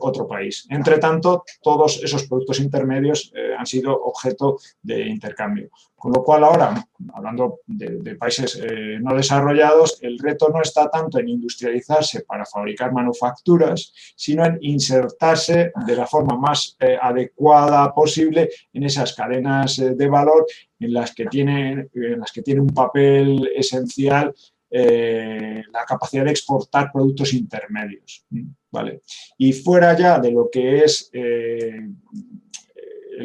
otro 0.00 0.26
país. 0.26 0.66
Entre 0.68 0.98
tanto, 0.98 1.44
todos 1.62 2.02
esos 2.02 2.26
productos 2.26 2.58
intermedios 2.58 3.32
han 3.56 3.66
sido 3.66 3.96
objeto 4.02 4.58
de 4.82 5.06
intercambio. 5.06 5.70
Con 6.00 6.12
lo 6.12 6.24
cual 6.24 6.44
ahora, 6.44 6.82
hablando 7.12 7.58
de, 7.66 8.16
países 8.16 8.58
eh, 8.58 8.98
no 9.02 9.14
desarrollados, 9.14 9.98
el 10.00 10.18
reto 10.18 10.48
no 10.48 10.62
está 10.62 10.90
tanto 10.90 11.18
en 11.18 11.28
industrializarse 11.28 12.22
para 12.22 12.46
fabricar 12.46 12.90
manufacturas, 12.90 13.92
sino 14.16 14.46
en 14.46 14.56
insertarse 14.62 15.72
de 15.86 15.96
la 15.96 16.06
forma 16.06 16.38
más 16.38 16.74
eh, 16.80 16.96
adecuada 16.98 17.92
posible 17.92 18.48
en 18.72 18.82
esas 18.84 19.14
cadenas 19.14 19.78
eh, 19.78 19.94
de 19.94 20.08
valor 20.08 20.46
en 20.78 20.92
las 20.92 21.14
que 21.14 21.26
tiene, 21.26 21.88
en 21.94 22.20
las 22.20 22.32
que 22.32 22.42
tiene 22.42 22.60
un 22.60 22.74
papel 22.74 23.50
esencial 23.54 24.34
la 24.72 25.84
capacidad 25.84 26.24
de 26.24 26.30
exportar 26.30 26.92
productos 26.92 27.34
intermedios. 27.34 28.24
¿vale? 28.70 29.02
Y 29.36 29.52
fuera 29.52 29.98
ya 29.98 30.20
de 30.20 30.30
lo 30.30 30.48
que 30.48 30.84
es 30.84 31.10
el 31.12 31.98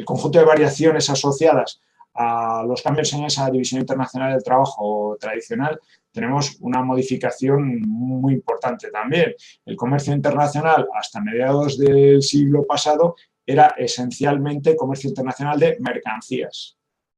conjunto 0.04 0.40
de 0.40 0.44
variaciones 0.44 1.08
asociadas 1.08 1.80
a 2.14 2.64
los 2.66 2.82
cambios 2.82 3.12
en 3.12 3.24
esa 3.24 3.50
división 3.50 3.80
internacional 3.80 4.32
del 4.32 4.42
trabajo 4.42 5.16
tradicional, 5.20 5.78
tenemos 6.12 6.56
una 6.60 6.82
modificación 6.82 7.80
muy 7.82 8.34
importante 8.34 8.90
también. 8.90 9.34
El 9.66 9.76
comercio 9.76 10.14
internacional 10.14 10.88
hasta 10.94 11.20
mediados 11.20 11.78
del 11.78 12.22
siglo 12.22 12.66
pasado 12.66 13.16
era 13.46 13.74
esencialmente 13.78 14.76
comercio 14.76 15.08
internacional 15.08 15.58
de 15.58 15.76
mercancías. 15.80 16.76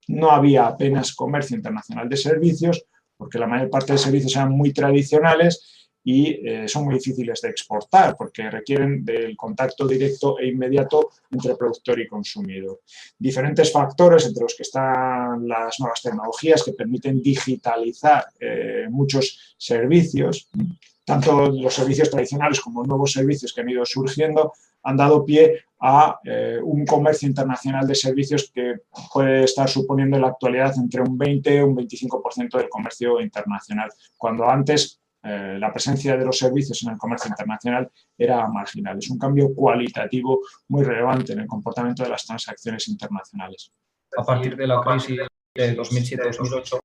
No 0.08 0.30
había 0.30 0.66
apenas 0.66 1.14
comercio 1.14 1.56
internacional 1.56 2.08
de 2.08 2.16
servicios, 2.16 2.84
porque 3.16 3.38
la 3.38 3.46
mayor 3.46 3.70
parte 3.70 3.92
de 3.92 3.98
servicios 3.98 4.36
eran 4.36 4.52
muy 4.52 4.72
tradicionales 4.72 5.78
y 6.04 6.48
eh, 6.48 6.68
son 6.68 6.84
muy 6.84 6.94
difíciles 6.94 7.40
de 7.42 7.50
exportar 7.50 8.16
porque 8.16 8.48
requieren 8.48 9.04
del 9.04 9.36
contacto 9.36 9.86
directo 9.86 10.38
e 10.38 10.46
inmediato 10.46 11.10
entre 11.30 11.54
productor 11.56 12.00
y 12.00 12.08
consumidor. 12.08 12.80
Diferentes 13.18 13.70
factores 13.70 14.24
entre 14.24 14.44
los 14.44 14.54
que 14.54 14.62
están 14.62 15.46
las 15.46 15.78
nuevas 15.80 16.00
tecnologías 16.00 16.62
que 16.62 16.72
permiten 16.72 17.20
digitalizar 17.20 18.26
eh, 18.40 18.86
muchos 18.88 19.54
servicios, 19.58 20.48
tanto 21.04 21.50
los 21.50 21.74
servicios 21.74 22.10
tradicionales 22.10 22.60
como 22.60 22.84
nuevos 22.84 23.12
servicios 23.12 23.52
que 23.52 23.60
han 23.60 23.68
ido 23.68 23.84
surgiendo, 23.84 24.54
han 24.84 24.96
dado 24.96 25.24
pie 25.24 25.64
a 25.80 26.18
eh, 26.24 26.58
un 26.62 26.84
comercio 26.84 27.28
internacional 27.28 27.86
de 27.86 27.94
servicios 27.94 28.50
que 28.52 28.80
puede 29.12 29.44
estar 29.44 29.68
suponiendo 29.68 30.16
en 30.16 30.22
la 30.22 30.28
actualidad 30.28 30.74
entre 30.76 31.02
un 31.02 31.16
20 31.16 31.56
y 31.56 31.60
un 31.60 31.76
25% 31.76 32.58
del 32.58 32.68
comercio 32.68 33.20
internacional, 33.20 33.88
cuando 34.16 34.48
antes 34.48 35.00
eh, 35.22 35.56
la 35.58 35.72
presencia 35.72 36.16
de 36.16 36.24
los 36.24 36.38
servicios 36.38 36.82
en 36.84 36.92
el 36.92 36.98
comercio 36.98 37.28
internacional 37.28 37.90
era 38.16 38.46
marginal. 38.48 38.98
Es 38.98 39.10
un 39.10 39.18
cambio 39.18 39.52
cualitativo 39.54 40.40
muy 40.68 40.84
relevante 40.84 41.32
en 41.32 41.40
el 41.40 41.46
comportamiento 41.46 42.02
de 42.04 42.10
las 42.10 42.24
transacciones 42.24 42.86
internacionales. 42.88 43.72
A 44.16 44.22
partir 44.22 44.56
de 44.56 44.66
la 44.66 44.80
crisis 44.80 45.18
de 45.54 45.76
2007-2008 45.76 46.78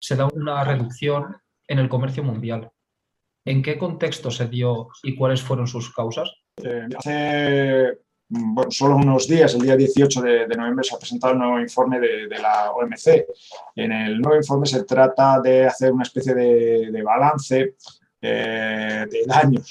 se 0.00 0.16
da 0.16 0.26
una 0.34 0.64
reducción 0.64 1.36
en 1.68 1.78
el 1.78 1.88
comercio 1.88 2.22
mundial. 2.22 2.70
¿En 3.44 3.62
qué 3.62 3.76
contexto 3.76 4.30
se 4.30 4.48
dio 4.48 4.88
y 5.02 5.14
cuáles 5.14 5.42
fueron 5.42 5.66
sus 5.66 5.92
causas? 5.92 6.30
Eh, 6.62 6.88
hace 6.96 7.98
bueno, 8.28 8.70
solo 8.70 8.96
unos 8.96 9.28
días, 9.28 9.54
el 9.54 9.62
día 9.62 9.76
18 9.76 10.22
de, 10.22 10.48
noviembre, 10.48 10.84
se 10.84 10.94
ha 10.94 10.98
presentado 10.98 11.34
un 11.34 11.40
nuevo 11.40 11.60
informe 11.60 12.00
de, 12.00 12.38
la 12.40 12.72
OMC. 12.72 13.26
En 13.76 13.92
el 13.92 14.20
nuevo 14.20 14.36
informe 14.36 14.66
se 14.66 14.84
trata 14.84 15.40
de 15.40 15.66
hacer 15.66 15.92
una 15.92 16.04
especie 16.04 16.34
de, 16.34 17.02
balance 17.02 17.74
eh, 18.22 19.06
de 19.10 19.24
daños 19.26 19.70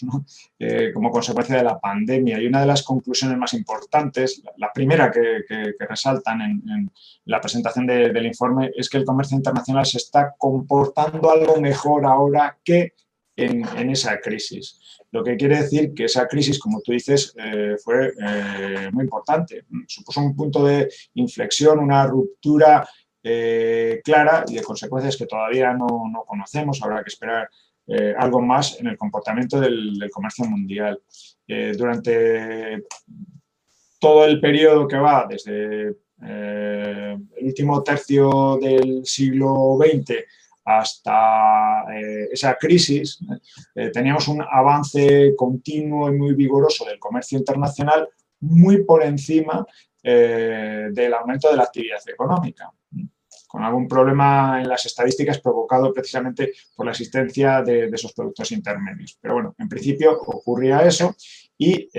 eh, 0.60 0.92
como 0.94 1.10
consecuencia 1.10 1.58
de 1.58 1.64
la 1.64 1.80
pandemia. 1.80 2.40
Y 2.40 2.46
una 2.46 2.62
de 2.62 2.68
las 2.68 2.84
conclusiones 2.84 3.38
más 3.38 3.56
importantes, 3.56 4.44
la 4.58 4.72
primera 4.72 5.12
que, 5.12 5.74
resaltan 5.80 6.42
en, 6.42 6.92
la 7.26 7.42
presentación 7.42 7.88
del 7.88 8.26
informe, 8.26 8.72
es 8.76 8.88
que 8.88 8.98
el 8.98 9.06
comercio 9.06 9.36
internacional 9.36 9.86
se 9.86 9.98
está 9.98 10.36
comportando 10.38 11.32
algo 11.32 11.60
mejor 11.60 12.06
ahora 12.06 12.56
que 12.64 12.94
en, 13.36 13.90
esa 13.90 14.20
crisis. 14.20 14.80
Lo 15.12 15.24
que 15.24 15.38
quiere 15.38 15.58
decir 15.58 15.94
que 15.94 16.06
esa 16.06 16.28
crisis, 16.28 16.60
como 16.60 16.82
tú 16.82 16.92
dices, 16.92 17.34
eh, 17.38 17.76
fue 17.84 18.14
eh, 18.20 18.90
muy 18.92 19.04
importante. 19.04 19.66
Supuso 19.88 20.22
un 20.22 20.36
punto 20.36 20.66
de 20.66 20.90
inflexión, 21.16 21.80
una 21.80 22.06
ruptura 22.08 22.88
eh, 23.24 24.02
clara 24.04 24.44
y 24.48 24.56
de 24.56 24.64
consecuencias 24.64 25.18
que 25.18 25.26
todavía 25.26 25.74
no, 25.74 25.88
conocemos. 26.28 26.82
Habrá 26.82 27.04
que 27.04 27.10
esperar 27.10 27.50
algo 28.18 28.42
más 28.42 28.80
en 28.80 28.88
el 28.88 28.98
comportamiento 28.98 29.60
del, 29.60 29.96
del 30.00 30.10
comercio 30.10 30.46
mundial. 30.46 31.02
durante 31.78 32.82
todo 34.00 34.24
el 34.24 34.40
periodo 34.40 34.88
que 34.88 34.96
va 34.96 35.28
desde 35.30 35.94
el 36.22 37.28
último 37.42 37.84
tercio 37.84 38.58
del 38.62 39.06
siglo 39.06 39.78
XX 39.78 40.24
hasta 40.66 41.86
eh, 41.94 42.30
esa 42.32 42.56
crisis, 42.56 43.20
eh, 43.76 43.90
teníamos 43.90 44.28
un 44.28 44.42
avance 44.42 45.34
continuo 45.36 46.10
y 46.10 46.18
muy 46.18 46.34
vigoroso 46.34 46.86
del 46.86 47.00
comercio 47.00 47.38
internacional 47.38 48.08
muy 48.40 48.84
por 48.84 49.04
encima 49.04 49.66
eh, 50.02 50.90
del 50.92 51.14
aumento 51.14 51.50
de 51.50 51.58
la 51.58 51.64
actividad 51.64 52.02
económica, 52.08 52.72
con 53.48 53.64
algún 53.64 53.88
problema 53.88 54.62
en 54.62 54.68
las 54.68 54.86
estadísticas 54.86 55.40
provocado 55.40 55.94
precisamente 55.94 56.54
por 56.76 56.86
la 56.86 56.92
existencia 56.92 57.62
de, 57.62 57.88
de 57.88 57.96
esos 57.96 58.14
productos 58.14 58.52
intermedios. 58.52 59.18
Pero 59.22 59.36
bueno, 59.36 59.56
en 59.58 59.70
principio 59.70 60.20
ocurría 60.20 60.82
eso 60.82 61.16
y 61.58 61.90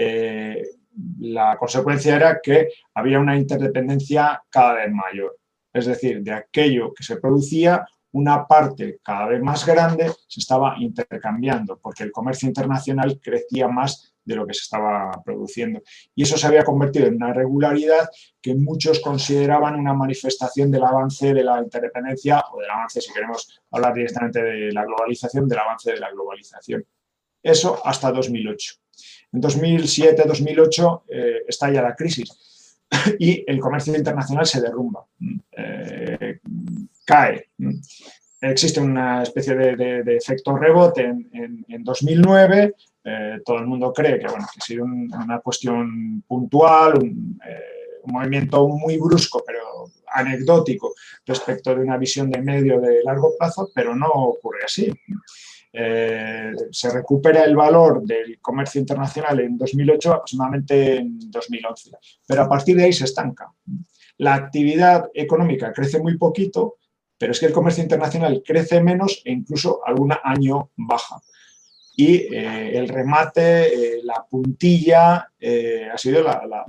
la 1.21 1.57
consecuencia 1.57 2.17
era 2.17 2.41
que 2.43 2.69
había 2.95 3.19
una 3.19 3.37
interdependencia 3.37 4.43
cada 4.51 4.75
vez 4.75 4.93
mayor. 4.93 5.39
Es 5.73 5.87
decir, 5.87 6.23
de 6.23 6.33
aquello 6.33 6.93
que 6.95 7.03
se 7.03 7.17
producía 7.17 7.85
una 8.15 8.47
parte 8.47 9.01
cada 9.03 9.27
vez 9.27 9.43
más 9.43 9.67
grande 9.67 10.11
se 10.29 10.41
estaba 10.41 10.77
intercambiando 10.79 11.79
porque 11.79 12.05
el 12.05 12.13
comercio 12.13 12.47
internacional 12.47 13.19
crecía 13.21 13.67
más 13.67 14.15
de 14.25 14.37
lo 14.37 14.47
que 14.47 14.55
se 14.55 14.63
estaba 14.63 15.11
produciendo. 15.25 15.83
Y 16.15 16.23
eso 16.23 16.39
se 16.39 16.47
había 16.47 16.63
convertido 16.63 17.07
en 17.07 17.17
una 17.17 17.33
regularidad 17.33 18.09
que 18.41 18.55
muchos 18.55 19.01
consideraban 19.01 19.75
una 19.75 19.95
manifestación 19.95 20.71
del 20.71 20.85
avance 20.85 21.35
de 21.35 21.43
la 21.43 21.61
interdependencia 21.61 22.45
o 22.53 22.61
del 22.61 22.71
avance, 22.71 23.01
si 23.01 23.13
queremos 23.13 23.61
hablar 23.73 23.93
directamente 23.95 24.43
de 24.43 24.73
la 24.73 24.85
globalización, 24.85 25.49
del 25.49 25.59
avance 25.59 25.93
de 25.93 25.99
la 25.99 26.11
globalización. 26.13 26.87
Eso 27.43 27.85
hasta 27.85 28.13
2008. 28.13 28.75
En 29.33 29.43
2007-2008 29.43 31.03
eh, 31.09 31.43
estalla 31.49 31.83
la 31.83 31.97
crisis 31.97 32.79
y 33.19 33.45
el 33.45 33.59
comercio 33.59 33.95
internacional 33.97 34.47
se 34.47 34.61
derrumba. 34.61 35.05
Eh, 35.51 36.39
cae. 37.05 37.51
Existe 38.41 38.81
una 38.81 39.23
especie 39.23 39.55
de, 39.55 40.17
efecto 40.17 40.57
rebote 40.57 41.03
en, 41.05 41.85
2009. 41.85 42.75
Eh, 43.07 43.39
todo 43.45 43.59
el 43.59 43.67
mundo 43.67 43.93
cree 43.93 44.19
que, 44.19 44.27
bueno, 44.27 44.47
que 44.53 44.59
ha 44.61 44.65
sido 44.65 44.85
una 44.85 45.41
cuestión 45.41 46.23
puntual, 46.27 47.03
eh, 47.03 48.01
un, 48.03 48.13
movimiento 48.13 48.67
muy 48.69 48.99
brusco, 48.99 49.43
pero 49.47 49.91
anecdótico 50.15 50.95
respecto 51.27 51.75
de 51.75 51.83
una 51.83 51.97
visión 51.97 52.31
de 52.31 52.41
medio 52.41 52.81
de 52.81 53.03
largo 53.03 53.35
plazo, 53.39 53.71
pero 53.75 53.95
no 53.95 54.09
ocurre 54.09 54.61
así. 54.65 54.91
eh, 55.77 56.53
se 56.71 56.91
recupera 56.91 57.43
el 57.45 57.57
valor 57.57 58.05
del 58.05 58.39
comercio 58.41 58.81
internacional 58.81 59.41
en 59.41 59.59
2008 59.59 60.13
aproximadamente 60.13 60.99
en 60.99 61.19
2011, 61.31 61.91
pero 62.27 62.43
a 62.43 62.49
partir 62.49 62.77
de 62.77 62.85
ahí 62.85 62.93
se 62.93 63.05
estanca. 63.05 63.51
La 64.19 64.35
actividad 64.35 65.11
económica 65.13 65.73
crece 65.73 65.99
muy 65.99 66.17
poquito, 66.17 66.77
pero 67.19 67.33
es 67.33 67.41
que 67.41 67.47
el 67.47 67.53
comercio 67.53 67.83
internacional 67.83 68.43
crece 68.45 68.83
menos 68.83 69.23
e 69.25 69.33
incluso 69.33 69.81
algún 69.87 70.13
año 70.23 70.71
baja. 70.77 71.21
Y 71.97 72.35
eh, 72.35 72.77
el 72.77 72.89
remate, 72.89 73.97
eh, 73.97 74.01
la 74.03 74.27
puntilla, 74.29 75.29
ha 75.93 75.99
sido 75.99 76.23
la, 76.23 76.67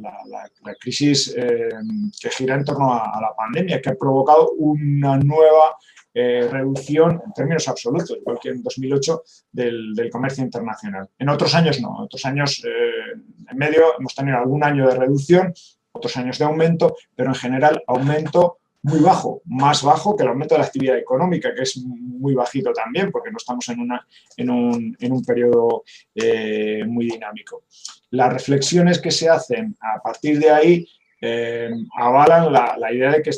crisis 0.79 1.33
que 1.33 2.29
gira 2.29 2.55
en 2.55 2.63
torno 2.63 2.93
a, 2.93 3.19
la 3.19 3.33
pandemia, 3.35 3.81
que 3.81 3.89
ha 3.89 3.95
provocado 3.95 4.51
una 4.57 5.17
nueva 5.17 5.77
eh, 6.17 6.47
reducción 6.49 7.21
en 7.25 7.33
términos 7.33 7.67
absolutos, 7.67 8.17
igual 8.17 8.39
que 8.41 8.47
en 8.47 8.63
2008, 8.63 9.23
del, 9.51 10.09
comercio 10.09 10.45
internacional. 10.45 11.09
En 11.19 11.27
otros 11.27 11.53
años 11.55 11.81
no, 11.81 11.93
en 11.97 12.03
otros 12.05 12.23
años 12.23 12.63
eh, 12.65 13.19
en 13.51 13.57
medio 13.57 13.99
hemos 13.99 14.15
tenido 14.15 14.37
algún 14.37 14.63
año 14.63 14.87
de 14.87 14.95
reducción, 14.95 15.53
otros 15.91 16.15
años 16.15 16.39
de 16.39 16.45
aumento, 16.45 16.95
pero 17.17 17.31
en 17.31 17.35
general 17.35 17.83
aumento 17.85 18.59
muy 18.85 18.99
bajo, 18.99 19.41
más 19.45 19.81
bajo 19.81 20.15
que 20.15 20.21
el 20.21 20.29
aumento 20.29 20.53
de 20.53 20.59
la 20.59 20.65
actividad 20.65 20.97
económica, 20.97 21.53
que 21.55 21.63
es 21.63 21.77
muy 21.83 22.35
bajito 22.35 22.71
también, 22.71 23.11
porque 23.11 23.31
no 23.31 23.37
estamos 23.37 23.67
en, 23.69 23.79
una, 23.79 24.05
en, 24.37 24.49
un, 24.51 24.95
en 24.99 25.11
un 25.11 25.25
periodo 25.25 25.83
eh, 26.13 26.83
muy 26.85 27.05
dinámico. 27.05 27.63
Las 28.11 28.31
reflexiones 28.31 28.99
que 28.99 29.09
se 29.09 29.27
hacen 29.27 29.75
a 29.79 29.99
partir 30.03 30.37
de 30.39 30.51
ahí 30.51 30.87
eh, 31.19 31.71
avalan 31.97 32.53
la, 32.53 32.93
idea 32.93 33.13
de 33.13 33.23
que, 33.23 33.31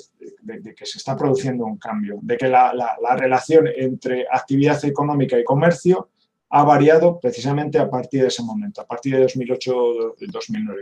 que, 0.75 0.85
se 0.85 0.97
está 0.97 1.15
produciendo 1.15 1.65
un 1.65 1.77
cambio, 1.77 2.19
de 2.21 2.35
que 2.35 2.49
la, 2.49 3.15
relación 3.17 3.67
entre 3.73 4.27
actividad 4.29 4.83
económica 4.83 5.39
y 5.39 5.45
comercio 5.45 6.09
ha 6.49 6.63
variado 6.65 7.19
precisamente 7.21 7.79
a 7.79 7.89
partir 7.89 8.23
de 8.23 8.27
ese 8.27 8.43
momento, 8.43 8.81
a 8.81 8.85
partir 8.85 9.15
de 9.15 9.25
2008-2009. 9.25 10.75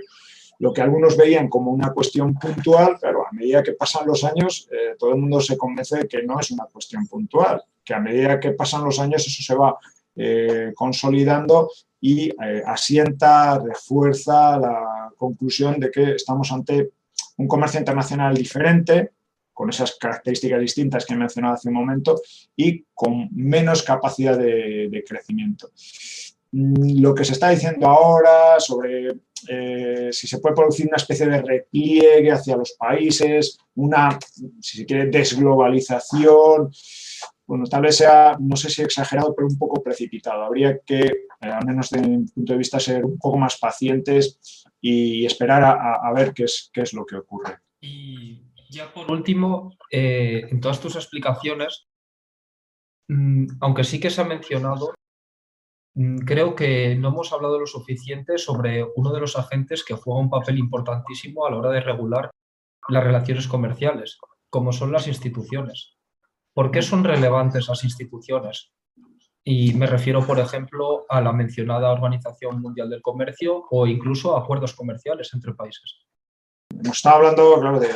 Lo 0.60 0.74
que 0.74 0.82
algunos 0.82 1.18
veían 1.18 1.50
como 1.50 1.72
una 1.72 1.92
cuestión 1.92 2.34
puntual, 2.36 2.98
pero 3.02 3.28
a 3.28 3.32
medida 3.32 3.64
que 3.64 3.74
pasan 3.74 4.08
los 4.08 4.24
años, 4.24 4.68
eh, 4.72 4.96
todo 4.98 5.12
el 5.12 5.20
mundo 5.20 5.42
se 5.42 5.58
convence 5.58 5.98
de 5.98 6.08
que 6.08 6.24
no 6.24 6.40
es 6.40 6.52
una 6.52 6.66
cuestión 6.66 7.08
puntual, 7.08 7.62
que 7.84 7.94
a 7.94 8.00
medida 8.00 8.40
que 8.40 8.52
pasan 8.52 8.84
los 8.84 9.00
años 9.00 9.26
eso 9.28 9.44
se 9.44 9.56
va 9.56 9.78
eh, 10.16 10.72
consolidando 10.76 11.70
y 12.00 12.30
eh, 12.30 12.64
asienta, 12.66 13.60
refuerza 13.60 14.58
la 14.58 15.12
conclusión 15.18 15.80
de 15.80 15.92
que 15.92 16.12
estamos 16.14 16.52
ante 16.52 16.92
un 17.38 17.48
comercio 17.48 17.80
internacional 17.80 18.34
diferente, 18.36 19.12
con 19.52 19.70
esas 19.70 19.96
características 19.96 20.60
distintas 20.60 21.06
que 21.06 21.14
he 21.14 21.18
mencionado 21.18 21.56
hace 21.56 21.70
un 21.70 21.76
momento, 21.76 22.22
y 22.56 22.86
con 22.94 23.30
menos 23.32 23.84
capacidad 23.84 24.38
de, 24.38 25.04
crecimiento. 25.08 25.70
Mm, 26.52 27.02
lo 27.02 27.16
que 27.16 27.26
se 27.26 27.34
está 27.34 27.50
diciendo 27.50 27.88
ahora 27.88 28.60
sobre 28.60 29.18
eh, 29.48 30.10
si 30.12 30.28
se 30.28 30.40
puede 30.40 30.56
producir 30.56 30.88
una 30.88 30.98
especie 30.98 31.28
de 31.28 31.42
repliegue 31.42 32.32
hacia 32.32 32.58
los 32.58 32.74
países, 32.74 33.58
una, 33.76 34.18
si 34.62 34.78
se 34.78 34.86
quiere, 34.86 35.08
desglobalización, 35.08 36.72
bueno, 37.48 37.66
tal 37.66 37.84
vez 37.84 37.98
sea, 37.98 38.38
no 38.40 38.56
sé 38.56 38.70
si 38.70 38.82
exagerado, 38.82 39.36
pero 39.36 39.48
un 39.48 39.58
poco 39.58 39.84
precipitado. 39.84 40.44
Habría 40.44 40.80
que, 40.80 41.02
eh, 41.02 41.16
al 41.42 41.66
menos 41.66 41.90
desde 41.90 42.08
mi 42.08 42.26
punto 42.26 42.54
de 42.54 42.58
vista, 42.58 42.80
ser 42.80 43.06
un 43.06 43.20
poco 43.20 43.38
más 43.38 43.58
pacientes 43.58 44.40
y 44.82 45.26
esperar 45.26 45.64
a, 45.64 46.12
ver 46.14 46.34
qué 46.34 46.46
es, 46.46 46.70
qué 46.74 46.82
es 46.82 46.94
lo 46.94 47.06
que 47.06 47.18
ocurre. 47.18 47.60
Y 47.82 48.42
ya 48.70 48.92
por 48.92 49.12
último, 49.12 49.78
eh, 49.92 50.48
en 50.50 50.60
todas 50.60 50.80
tus 50.80 50.96
explicaciones, 50.96 51.88
mm, 53.08 53.48
aunque 53.62 53.84
sí 53.84 54.00
que 54.00 54.10
se 54.10 54.22
ha 54.22 54.26
mencionado, 54.26 54.94
creo 56.26 56.56
que 56.56 56.96
no 56.96 57.10
hemos 57.10 57.32
hablado 57.32 57.60
lo 57.60 57.68
suficiente 57.68 58.38
sobre 58.38 58.86
uno 58.96 59.14
de 59.14 59.22
los 59.22 59.38
agentes 59.38 59.84
que 59.84 59.94
juega 59.94 60.20
un 60.20 60.30
papel 60.30 60.60
importantísimo 60.60 61.46
a 61.46 61.52
la 61.52 61.58
hora 61.58 61.72
de 61.72 61.82
regular 61.82 62.32
las 62.90 63.04
relaciones 63.04 63.48
comerciales, 63.48 64.18
como 64.50 64.74
son 64.74 64.92
las 64.92 65.08
instituciones. 65.08 65.98
¿Por 66.54 66.72
qué 66.72 66.82
son 66.82 67.04
relevantes 67.04 67.68
las 67.68 67.84
instituciones? 67.84 68.72
Y 69.44 69.74
me 69.74 69.88
refiero, 69.88 70.26
por 70.26 70.40
ejemplo, 70.40 71.06
a 71.08 71.22
la 71.22 71.32
mencionada 71.32 71.92
Organización 71.92 72.62
Mundial 72.62 72.90
del 72.90 73.02
Comercio 73.02 73.64
o 73.70 73.88
incluso 73.88 74.36
a 74.36 74.42
acuerdos 74.42 74.74
comerciales 74.74 75.34
entre 75.34 75.54
países. 75.54 76.06
Hemos 76.80 76.98
estado 76.98 77.16
hablando, 77.16 77.60
claro, 77.60 77.80
de, 77.80 77.90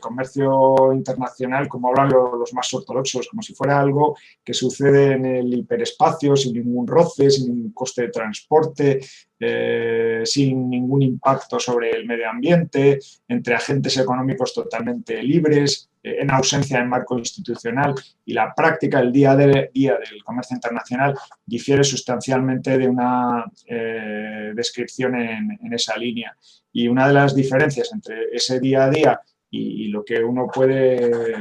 comercio 0.00 0.92
internacional, 0.92 1.68
como 1.68 1.88
hablan 1.88 2.10
los, 2.10 2.52
más 2.54 2.72
ortodoxos, 2.72 3.28
como 3.28 3.42
si 3.42 3.54
fuera 3.54 3.78
algo 3.78 4.16
que 4.42 4.54
sucede 4.54 5.12
en 5.12 5.26
el 5.26 5.52
hiperespacio, 5.52 6.34
sin 6.36 6.54
ningún 6.54 6.86
roce, 6.86 7.30
sin 7.30 7.54
ningún 7.54 7.72
coste 7.72 8.02
de 8.02 8.08
transporte, 8.08 9.00
eh, 9.40 10.20
sin 10.24 10.68
ningún 10.68 11.02
impacto 11.02 11.58
sobre 11.58 11.90
el 11.90 12.06
medio 12.06 12.28
ambiente, 12.28 12.98
entre 13.26 13.54
agentes 13.54 13.96
económicos 13.96 14.52
totalmente 14.52 15.22
libres, 15.22 15.90
eh, 16.02 16.16
en 16.20 16.30
ausencia 16.30 16.78
de 16.78 16.86
marco 16.86 17.18
institucional 17.18 17.94
y 18.24 18.32
la 18.32 18.54
práctica, 18.54 19.00
el 19.00 19.12
día, 19.12 19.36
de, 19.36 19.70
día 19.74 19.98
del 19.98 20.24
comercio 20.24 20.54
internacional 20.54 21.14
difiere 21.44 21.84
sustancialmente 21.84 22.78
de 22.78 22.88
una 22.88 23.44
eh, 23.66 24.52
descripción 24.54 25.14
en, 25.16 25.72
esa 25.72 25.96
línea. 25.98 26.34
Y 26.72 26.88
una 26.88 27.06
de 27.06 27.14
las 27.14 27.34
diferencias 27.34 27.92
entre 27.92 28.30
ese 28.32 28.58
día 28.60 28.84
a 28.84 28.90
día 28.90 29.20
y, 29.50 29.88
lo 29.88 30.04
que 30.04 30.22
uno 30.22 30.46
puede 30.46 31.34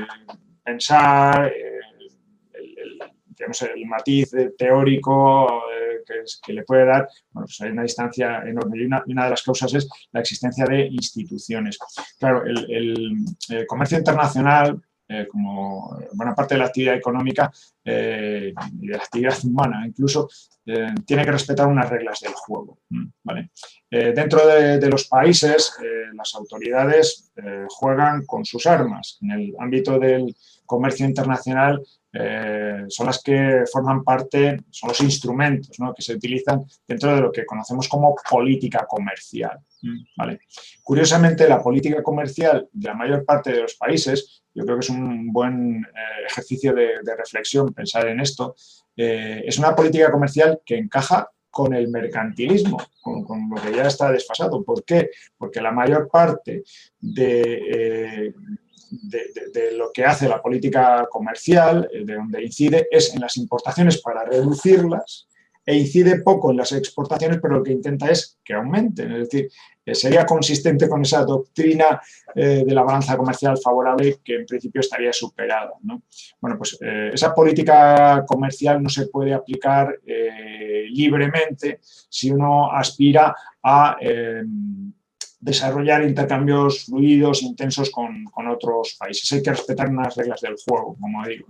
pensar, 0.64 1.48
eh, 1.48 1.80
el, 3.40 3.86
matiz 3.86 4.32
teórico 4.58 5.64
que, 6.46 6.54
le 6.54 6.64
puede 6.64 6.86
dar, 6.86 7.08
bueno, 7.32 7.46
pues 7.46 7.62
hay 7.62 7.72
una 7.72 7.84
distancia 7.84 8.42
enorme. 8.46 8.78
Y 8.80 8.86
una, 8.86 9.04
de 9.06 9.30
las 9.30 9.44
causas 9.44 9.74
es 9.74 9.88
la 10.12 10.22
existencia 10.22 10.66
de 10.66 10.88
instituciones. 10.88 11.78
Claro, 12.20 12.44
el, 12.46 13.26
comercio 13.68 13.98
internacional, 13.98 14.82
eh, 15.08 15.28
como 15.28 15.98
buena 16.14 16.36
parte 16.36 16.54
de 16.54 16.60
la 16.60 16.68
actividad 16.68 16.96
económica 16.96 17.52
eh, 17.84 18.54
y 18.80 18.88
de 18.88 18.96
la 18.96 19.04
actividad 19.04 19.38
humana 19.44 19.88
incluso, 19.88 20.30
eh, 20.66 20.94
tiene 21.04 21.26
que 21.26 21.32
respetar 21.32 21.68
unas 21.68 21.90
reglas 21.90 22.20
del 22.20 22.34
juego. 22.34 22.80
¿vale? 23.24 23.50
dentro 23.90 24.46
de, 24.46 24.88
los 24.88 25.08
países, 25.08 25.74
las 26.14 26.36
autoridades 26.36 27.32
juegan 27.70 28.24
con 28.28 28.46
sus 28.46 28.68
armas. 28.68 29.18
En 29.22 29.32
el 29.32 29.56
ámbito 29.58 29.98
del 29.98 30.36
comercio 30.68 31.08
internacional 31.08 31.84
eh, 32.12 32.86
son 32.88 33.06
las 33.06 33.22
que 33.22 33.64
forman 33.72 34.04
parte, 34.04 34.58
son 34.72 34.90
los 34.90 35.00
instrumentos 35.02 35.78
que 35.96 36.02
se 36.02 36.16
utilizan 36.16 36.64
dentro 36.88 37.14
de 37.14 37.22
lo 37.22 37.32
que 37.32 37.46
conocemos 37.46 37.88
como 37.88 38.16
política 38.30 38.86
comercial. 38.88 39.60
Curiosamente, 40.84 41.48
la 41.48 41.62
política 41.62 42.02
comercial 42.02 42.68
de 42.72 42.88
la 42.88 42.96
mayor 42.96 43.24
parte 43.26 43.52
de 43.52 43.62
los 43.62 43.76
países, 43.76 44.44
yo 44.54 44.66
creo 44.66 44.78
que 44.78 44.86
es 44.86 44.90
un 44.90 45.32
buen 45.32 45.78
eh, 45.78 46.26
ejercicio 46.28 46.74
de, 46.74 47.00
reflexión 47.16 47.74
pensar 47.74 48.08
en 48.08 48.20
esto, 48.20 48.56
eh, 48.98 49.44
es 49.46 49.60
una 49.60 49.76
política 49.76 50.12
comercial 50.12 50.62
que 50.66 50.78
encaja 50.78 51.30
con 51.52 51.74
el 51.74 51.90
mercantilismo, 51.90 52.78
con, 53.02 53.50
lo 53.50 53.62
que 53.62 53.76
ya 53.76 53.84
está 53.84 54.12
desfasado. 54.12 54.64
¿Por 54.64 54.84
qué? 54.84 55.10
Porque 55.38 55.62
la 55.62 55.72
mayor 55.72 56.10
parte 56.10 56.64
de, 57.00 58.34
de, 58.90 59.72
lo 59.74 59.92
que 59.92 60.06
hace 60.06 60.28
la 60.28 60.42
política 60.42 61.08
comercial, 61.10 61.90
eh, 61.92 62.04
de 62.06 62.16
donde 62.16 62.44
incide, 62.44 62.88
es 62.92 63.14
en 63.14 63.22
las 63.22 63.38
importaciones 63.38 64.02
para 64.02 64.26
reducirlas 64.26 65.28
e 65.66 65.76
incide 65.76 66.22
poco 66.22 66.52
en 66.52 66.58
las 66.58 66.72
exportaciones, 66.72 67.40
pero 67.42 67.58
lo 67.58 67.64
que 67.64 67.72
intenta 67.72 68.10
es 68.10 68.40
que 68.44 68.54
aumenten. 68.54 69.12
Es 69.12 69.30
decir, 69.30 69.52
eh, 69.86 69.94
sería 69.94 70.26
consistente 70.26 70.90
con 70.90 71.02
esa 71.02 71.24
doctrina 71.24 72.02
eh, 72.34 72.64
de 72.66 72.74
la 72.74 72.84
balanza 72.84 73.16
comercial 73.16 73.58
favorable 73.58 74.20
que 74.24 74.36
en 74.36 74.46
principio 74.46 74.82
estaría 74.82 75.14
superada. 75.14 75.74
Bueno, 76.42 76.58
pues 76.58 76.78
esa 76.82 77.36
política 77.36 78.24
comercial 78.28 78.82
no 78.82 78.90
se 78.90 79.08
puede 79.08 79.34
aplicar 79.34 80.00
libremente 80.92 81.80
si 81.82 82.32
uno 82.32 82.72
aspira 82.72 83.36
a 83.62 83.98
desarrollar 85.40 86.04
intercambios 86.04 86.86
fluidos, 86.86 87.42
intensos 87.42 87.90
con, 87.90 88.26
otros 88.50 88.96
países. 89.00 89.32
Hay 89.32 89.44
que 89.44 89.52
respetar 89.52 89.90
unas 89.90 90.16
reglas 90.16 90.42
del 90.42 90.56
juego, 90.56 90.98
como 91.00 91.26
digo. 91.26 91.46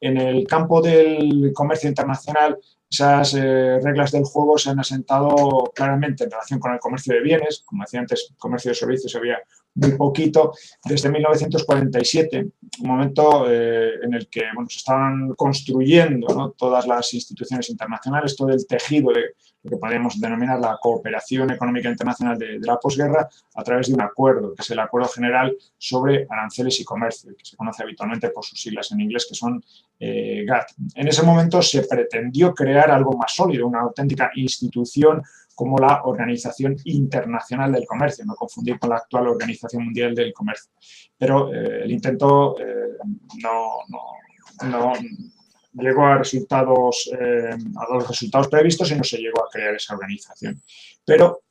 En 0.00 0.16
el 0.16 0.46
campo 0.46 0.80
del 0.80 1.52
comercio 1.54 1.88
internacional, 1.88 2.58
esas 2.90 3.34
eh, 3.34 3.78
reglas 3.82 4.12
del 4.12 4.24
juego 4.24 4.56
se 4.56 4.70
han 4.70 4.80
asentado 4.80 5.70
claramente 5.74 6.24
en 6.24 6.30
relación 6.30 6.58
con 6.58 6.72
el 6.72 6.78
comercio 6.78 7.14
de 7.14 7.20
bienes. 7.20 7.62
Como 7.64 7.82
decía 7.82 8.00
antes, 8.00 8.32
comercio 8.38 8.70
de 8.70 8.76
servicios 8.76 9.14
había 9.14 9.38
muy 9.74 9.96
poquito, 9.96 10.52
desde 10.84 11.10
1947, 11.10 12.46
un 12.80 12.88
momento 12.88 13.46
eh, 13.48 13.92
en 14.02 14.14
el 14.14 14.28
que 14.28 14.44
bueno, 14.54 14.68
se 14.68 14.78
estaban 14.78 15.34
construyendo 15.34 16.54
todas 16.56 16.86
las 16.86 17.14
instituciones 17.14 17.70
internacionales, 17.70 18.36
todo 18.36 18.50
el 18.50 18.66
tejido 18.66 19.12
de 19.12 19.34
lo 19.62 19.70
que 19.70 19.76
podemos 19.76 20.20
denominar 20.20 20.58
la 20.60 20.78
cooperación 20.80 21.50
económica 21.50 21.88
internacional 21.88 22.38
de, 22.38 22.58
la 22.60 22.78
posguerra 22.78 23.28
a 23.54 23.62
través 23.62 23.88
de 23.88 23.94
un 23.94 24.00
acuerdo, 24.00 24.54
que 24.54 24.62
es 24.62 24.70
el 24.70 24.78
Acuerdo 24.78 25.08
General 25.08 25.56
sobre 25.76 26.26
Aranceles 26.28 26.80
y 26.80 26.84
Comercio, 26.84 27.34
que 27.36 27.44
se 27.44 27.56
conoce 27.56 27.82
habitualmente 27.82 28.30
por 28.30 28.44
sus 28.44 28.60
siglas 28.60 28.90
en 28.92 29.00
inglés, 29.00 29.26
que 29.28 29.34
son 29.34 29.62
eh. 30.00 30.46
En 30.94 31.08
ese 31.08 31.22
momento 31.22 31.60
se 31.60 31.82
pretendió 31.82 32.54
crear 32.54 32.90
algo 32.90 33.16
más 33.16 33.34
sólido, 33.34 33.66
una 33.66 33.80
auténtica 33.80 34.30
institución 34.34 35.22
como 35.58 35.76
la 35.76 36.02
Organización 36.04 36.76
Internacional 36.84 37.72
del 37.72 37.84
Comercio, 37.84 38.24
no 38.24 38.36
confundir 38.36 38.78
con 38.78 38.90
la 38.90 38.96
actual 38.98 39.26
Organización 39.26 39.86
Mundial 39.86 40.14
del 40.14 40.32
Comercio. 40.32 40.70
Pero 41.18 41.52
eh, 41.52 41.82
el 41.82 41.90
intento 41.90 42.56
eh, 42.60 42.96
no, 43.42 44.92
llegó 45.72 46.06
a, 46.06 46.18
resultados, 46.18 47.10
eh, 47.12 47.50
a 47.50 47.92
los 47.92 48.06
resultados 48.06 48.46
previstos 48.46 48.92
y 48.92 48.94
no 48.94 49.02
se 49.02 49.18
llegó 49.18 49.44
a 49.44 49.50
crear 49.50 49.74
esa 49.74 49.94
organización. 49.94 50.62
Pero 51.04 51.42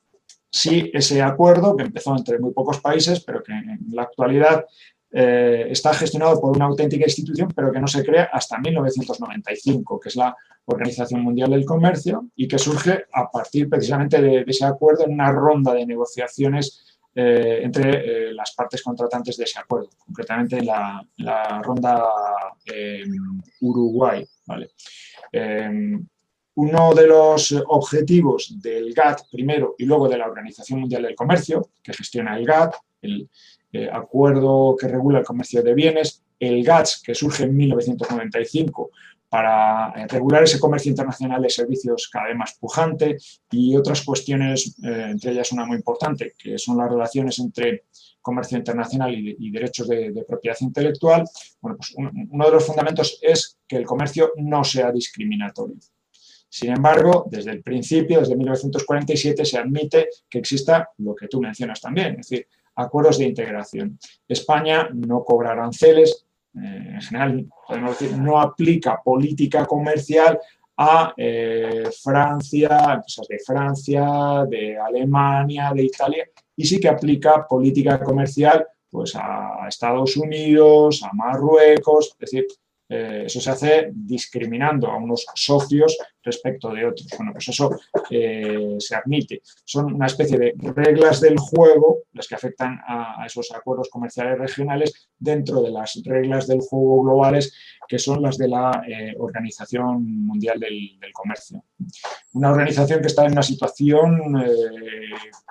sí 0.50 0.90
ese 0.94 1.20
acuerdo, 1.20 1.76
que 1.76 1.82
empezó 1.82 2.16
entre 2.16 2.38
muy 2.38 2.54
pocos 2.54 2.80
países, 2.80 3.22
pero 3.22 3.42
que 3.42 3.52
en 3.52 3.78
la 3.90 4.04
actualidad 4.04 4.64
eh, 5.10 5.68
está 5.70 5.94
gestionado 5.94 6.38
por 6.38 6.54
una 6.54 6.66
auténtica 6.66 7.06
institución, 7.06 7.50
pero 7.56 7.72
que 7.72 7.80
no 7.80 7.86
se 7.86 8.04
crea 8.04 8.28
hasta 8.30 8.58
1995, 8.58 9.98
que 9.98 10.10
es 10.10 10.16
la 10.16 10.36
Organización 10.66 11.22
Mundial 11.22 11.50
del 11.50 11.64
Comercio, 11.64 12.28
y 12.36 12.46
que 12.46 12.58
surge 12.58 13.06
a 13.12 13.30
partir 13.30 13.70
precisamente 13.70 14.20
de, 14.20 14.44
ese 14.46 14.66
acuerdo 14.66 15.04
en 15.06 15.14
una 15.14 15.32
ronda 15.32 15.72
de 15.72 15.86
negociaciones 15.86 16.84
eh, 17.14 17.60
entre 17.62 18.28
eh, 18.28 18.34
las 18.34 18.52
partes 18.54 18.82
contratantes 18.82 19.38
de 19.38 19.44
ese 19.44 19.58
acuerdo, 19.58 19.88
concretamente 19.98 20.60
la, 20.62 21.02
ronda 21.62 22.04
Uruguay. 23.60 24.26
uno 26.54 26.94
de 26.94 27.06
los 27.06 27.52
objetivos 27.68 28.60
del 28.60 28.92
GATT 28.92 29.22
primero 29.32 29.74
y 29.78 29.86
luego 29.86 30.06
de 30.06 30.18
la 30.18 30.26
Organización 30.26 30.80
Mundial 30.80 31.02
del 31.02 31.14
Comercio, 31.14 31.70
que 31.82 31.94
gestiona 31.94 32.36
el 32.36 32.44
GATT, 32.44 32.74
el, 33.00 33.28
eh, 33.72 33.88
acuerdo 33.92 34.76
que 34.78 34.88
regula 34.88 35.18
el 35.18 35.24
comercio 35.24 35.62
de 35.62 35.74
bienes, 35.74 36.22
el 36.38 36.62
GATS, 36.64 37.02
que 37.02 37.14
surge 37.14 37.44
en 37.44 37.56
1995 37.56 38.90
para 39.28 39.92
eh, 39.94 40.06
regular 40.08 40.42
ese 40.42 40.58
comercio 40.58 40.90
internacional 40.90 41.42
de 41.42 41.50
servicios 41.50 42.08
cada 42.10 42.28
vez 42.28 42.36
más 42.36 42.54
pujante 42.54 43.18
y 43.50 43.76
otras 43.76 44.02
cuestiones, 44.02 44.76
eh, 44.82 45.08
entre 45.10 45.32
ellas 45.32 45.52
una 45.52 45.66
muy 45.66 45.76
importante, 45.76 46.32
que 46.38 46.56
son 46.58 46.78
las 46.78 46.90
relaciones 46.90 47.38
entre 47.38 47.84
comercio 48.22 48.58
internacional 48.58 49.14
y, 49.14 49.50
derechos 49.50 49.88
de, 49.88 50.24
propiedad 50.26 50.56
intelectual. 50.60 51.24
Bueno, 51.60 51.76
pues 51.78 51.94
uno 51.96 52.44
de 52.44 52.50
los 52.50 52.66
fundamentos 52.66 53.18
es 53.22 53.58
que 53.66 53.76
el 53.76 53.86
comercio 53.86 54.32
no 54.36 54.64
sea 54.64 54.92
discriminatorio. 54.92 55.76
Sin 56.50 56.70
embargo, 56.70 57.26
desde 57.30 57.52
el 57.52 57.62
principio, 57.62 58.20
desde 58.20 58.36
1947, 58.36 59.44
se 59.44 59.58
admite 59.58 60.08
que 60.28 60.38
exista 60.38 60.90
lo 60.98 61.14
que 61.14 61.28
tú 61.28 61.40
mencionas 61.40 61.80
también, 61.80 62.12
es 62.20 62.28
decir, 62.28 62.46
acuerdos 62.78 63.18
de 63.18 63.24
integración. 63.24 63.98
España 64.26 64.88
no 64.92 65.24
cobra 65.24 65.52
aranceles, 65.52 66.26
eh, 66.54 66.92
en 66.94 67.00
general 67.00 67.46
no 68.18 68.40
aplica 68.40 69.00
política 69.02 69.66
comercial 69.66 70.38
a 70.76 71.12
eh, 71.16 71.90
Francia, 72.02 72.94
empresas 72.94 73.26
de 73.28 73.38
Francia, 73.44 74.46
de 74.48 74.78
Alemania, 74.78 75.72
de 75.74 75.82
Italia, 75.82 76.28
y 76.56 76.64
sí 76.64 76.78
que 76.78 76.88
aplica 76.88 77.46
política 77.46 78.00
comercial 78.00 78.64
pues, 78.88 79.14
a 79.16 79.66
Estados 79.68 80.16
Unidos, 80.16 81.02
a 81.02 81.12
Marruecos, 81.12 82.10
es 82.12 82.18
decir, 82.18 82.46
eh, 82.88 83.24
eso 83.26 83.40
se 83.40 83.50
hace 83.50 83.90
discriminando 83.92 84.86
a 84.86 84.96
unos 84.96 85.26
socios 85.34 85.98
respecto 86.22 86.72
de 86.72 86.86
otros. 86.86 87.06
Bueno, 87.16 87.32
pues 87.32 87.48
eso 87.48 87.70
eh, 88.10 88.76
se 88.78 88.94
admite. 88.94 89.42
Son 89.64 89.92
una 89.94 90.06
especie 90.06 90.38
de 90.38 90.54
reglas 90.74 91.20
del 91.20 91.38
juego 91.38 92.04
las 92.12 92.26
que 92.26 92.34
afectan 92.34 92.80
a, 92.86 93.24
esos 93.26 93.52
acuerdos 93.52 93.88
comerciales 93.90 94.38
regionales 94.38 95.10
dentro 95.18 95.60
de 95.60 95.70
las 95.70 96.00
reglas 96.04 96.46
del 96.46 96.60
juego 96.60 97.02
globales 97.02 97.54
que 97.86 97.98
son 97.98 98.22
las 98.22 98.36
de 98.36 98.48
la 98.48 98.82
eh, 98.86 99.14
Organización 99.18 100.26
Mundial 100.26 100.58
del, 100.58 100.98
del, 101.00 101.12
Comercio. 101.12 101.64
Una 102.34 102.50
organización 102.50 103.00
que 103.00 103.06
está 103.06 103.24
en 103.26 103.32
una 103.32 103.42
situación 103.42 104.34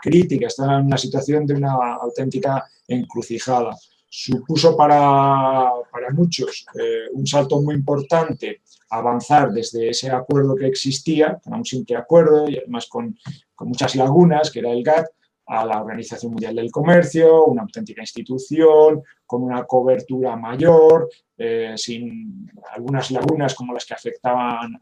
crítica, 0.02 0.48
está 0.48 0.80
en 0.80 0.86
una 0.86 0.98
situación 0.98 1.46
de 1.46 1.56
una 1.56 1.74
auténtica 1.96 2.66
encrucijada 2.88 3.76
supuso 4.10 4.76
para, 4.76 5.72
muchos 6.14 6.66
eh, 6.80 7.08
un 7.14 7.28
salto 7.28 7.62
muy 7.62 7.76
importante 7.76 8.62
avanzar 8.90 9.52
desde 9.52 9.90
ese 9.90 10.10
acuerdo 10.10 10.56
que 10.56 10.68
existía, 10.68 11.40
con 11.44 11.56
un 11.56 11.66
simple 11.66 11.98
acuerdo 11.98 12.50
y 12.50 12.58
además 12.58 12.88
con, 12.88 13.18
muchas 13.60 13.96
lagunas, 13.96 14.52
que 14.52 14.60
era 14.60 14.72
el 14.72 14.84
GATT, 14.84 15.08
a 15.48 15.66
la 15.66 15.82
Organización 15.82 16.34
Mundial 16.34 16.56
del 16.56 16.70
Comercio, 16.70 17.46
una 17.46 17.62
auténtica 17.62 18.02
institución, 18.02 19.02
con 19.26 19.44
una 19.44 19.64
cobertura 19.64 20.36
mayor, 20.36 21.10
eh, 21.38 21.74
sin 21.78 22.52
algunas 22.74 23.12
lagunas 23.12 23.56
como 23.56 23.74
las 23.74 23.86
que 23.86 23.94
afectaban 23.94 24.78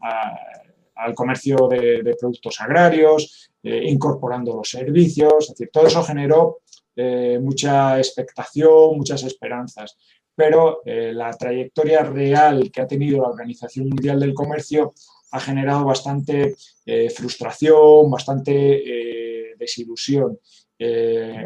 al 0.96 1.14
comercio 1.14 1.68
de, 1.68 2.16
productos 2.18 2.60
agrarios, 2.60 3.50
eh, 3.62 3.82
incorporando 3.86 4.56
los 4.56 4.68
servicios, 4.68 5.44
es 5.44 5.48
decir, 5.50 5.70
todo 5.72 5.86
eso 5.86 6.02
generó 6.02 6.58
eh, 6.96 7.38
mucha 7.42 7.98
expectación, 7.98 8.96
muchas 8.96 9.22
esperanzas, 9.22 9.98
pero 10.34 10.80
eh, 10.86 11.12
la 11.12 11.30
trayectoria 11.30 12.02
real 12.02 12.70
que 12.72 12.80
ha 12.80 12.86
tenido 12.86 13.20
la 13.20 13.28
Organización 13.28 13.90
Mundial 13.90 14.18
del 14.18 14.32
Comercio 14.32 14.94
ha 15.32 15.40
generado 15.40 15.84
bastante 15.84 16.56
eh, 16.86 17.10
frustración, 17.10 18.10
bastante 18.10 19.54
desilusión. 19.58 20.38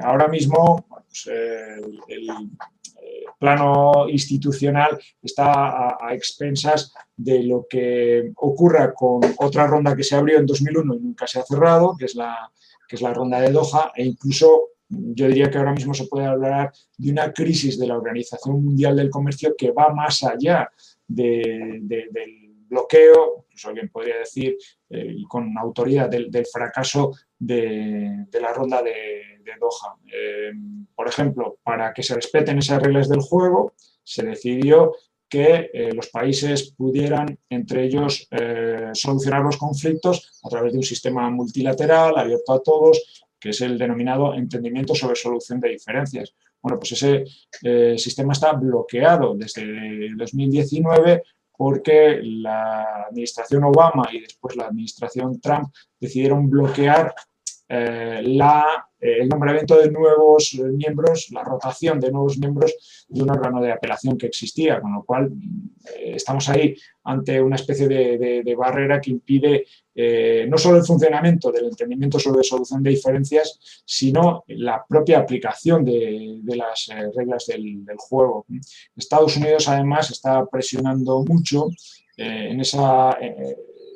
ahora 0.03 0.29
mismo 0.29 0.87
pues, 0.89 1.29
el, 1.29 2.29
plano 3.39 4.09
institucional 4.09 4.99
está 5.23 5.97
a, 6.07 6.15
expensas 6.15 6.93
de 7.17 7.43
lo 7.45 7.67
que 7.69 8.33
ocurra 8.37 8.93
con 8.93 9.21
otra 9.39 9.67
ronda 9.67 9.97
que 9.97 10.05
se 10.05 10.15
abrió 10.15 10.39
en 10.39 10.47
2001 10.47 10.95
y 10.95 11.01
nunca 11.01 11.27
se 11.27 11.41
ha 11.41 11.45
cerrado, 11.45 11.97
que 11.97 12.05
es 12.05 12.15
la, 12.15 12.51
que 12.87 12.97
es 12.97 13.03
la 13.03 13.15
ronda 13.15 13.41
de 13.41 13.51
Doha, 13.51 13.93
e 13.97 14.05
incluso 14.05 14.71
yo 14.91 15.29
diría 15.29 15.51
que 15.51 15.59
ahora 15.59 15.73
mismo 15.73 15.95
se 15.95 16.07
puede 16.07 16.27
hablar 16.27 16.73
de 16.99 17.11
una 17.11 17.33
crisis 17.33 17.79
de 17.79 17.87
la 17.87 17.97
Organización 17.97 18.63
Mundial 18.65 18.97
del 18.97 19.11
Comercio 19.11 19.55
que 19.57 19.71
va 19.71 19.95
más 19.95 20.25
allá 20.25 20.69
del 21.07 21.89
bloqueo, 22.69 23.45
incluso 23.45 23.69
alguien 23.69 23.89
podría 23.89 24.19
decir, 24.19 24.57
eh, 24.89 25.17
con 25.29 25.57
autoridad, 25.59 26.09
del, 26.09 26.31
fracaso 26.53 27.13
de, 27.39 28.27
la 28.41 28.53
ronda 28.53 28.83
de, 28.83 29.29
Doha. 29.59 29.97
Eh, 30.13 30.53
por 30.95 31.09
ejemplo, 31.09 31.59
para 31.65 31.93
que 31.93 32.05
se 32.05 32.15
respeten 32.15 32.59
esas 32.59 32.81
reglas 32.81 33.09
del 33.09 33.21
juego, 33.21 33.75
se 34.03 34.25
decidió 34.25 34.95
que 35.29 35.71
eh, 35.73 35.93
los 35.93 36.09
países 36.09 36.73
pudieran 36.73 37.39
entre 37.49 37.85
ellos 37.85 38.29
solucionar 38.95 39.43
los 39.43 39.57
conflictos 39.57 40.41
a 40.45 40.49
través 40.49 40.73
de 40.73 40.79
un 40.79 40.85
sistema 40.85 41.29
multilateral 41.31 42.17
abierto 42.17 42.53
a 42.53 42.63
todos 42.63 43.25
que 43.41 43.51
es 43.51 43.61
el 43.63 43.79
denominado 43.79 44.35
entendimiento 44.35 44.95
sobre 44.95 45.17
solución 45.17 45.59
de 45.61 45.71
diferencias. 45.71 46.35
Bueno, 46.61 46.79
pues 46.79 46.93
ese 46.93 47.25
eh, 47.63 47.99
sistema 47.99 48.33
está 48.33 48.53
bloqueado 48.53 49.35
desde 49.35 50.15
2019 50.15 51.23
porque 51.57 52.21
la 52.23 53.07
administración 53.09 53.65
Obama 53.65 54.09
y 54.13 54.21
después 54.21 54.57
la 54.57 54.67
administración 54.67 55.41
Trump 55.41 55.69
decidieron 55.99 56.49
bloquear 56.49 57.15
eh, 57.71 58.21
eh, 58.23 59.17
el 59.21 59.29
nombramiento 59.29 59.79
de 59.79 59.91
nuevos 59.91 60.59
miembros, 60.75 61.29
la 61.31 61.43
rotación 61.43 61.99
de 62.01 62.11
nuevos 62.11 62.37
miembros 62.39 63.07
de 63.09 63.23
un 63.23 63.31
órgano 63.31 63.63
de 63.63 63.73
apelación 63.73 64.19
que 64.19 64.27
existía, 64.27 64.81
con 64.81 64.93
lo 64.93 65.05
cual 65.05 65.31
estamos 65.97 66.49
ahí 66.49 66.75
ante 67.05 67.41
una 67.41 67.57
especie 67.57 67.89
de 67.89 68.55
barrera 68.57 69.01
que 69.01 69.11
impide 69.11 69.65
eh, 70.03 70.47
no 70.49 70.57
solo 70.57 70.79
el 70.79 70.85
funcionamiento 70.85 71.53
del 71.53 71.67
entendimiento 71.67 72.19
sobre 72.19 72.43
solución 72.43 72.83
de 72.83 72.89
diferencias, 72.89 73.83
sino 73.85 74.45
la 74.47 74.83
propia 74.89 75.19
aplicación 75.19 75.85
de, 75.85 76.41
las 76.57 76.89
eh, 76.89 77.11
reglas 77.15 77.45
del, 77.47 77.85
juego. 77.99 78.47
Estados 78.97 79.37
Unidos, 79.37 79.69
además, 79.69 80.11
está 80.11 80.47
presionando 80.47 81.23
mucho 81.23 81.69
eh, 82.17 82.49
en, 82.51 82.61
esa, 82.61 83.19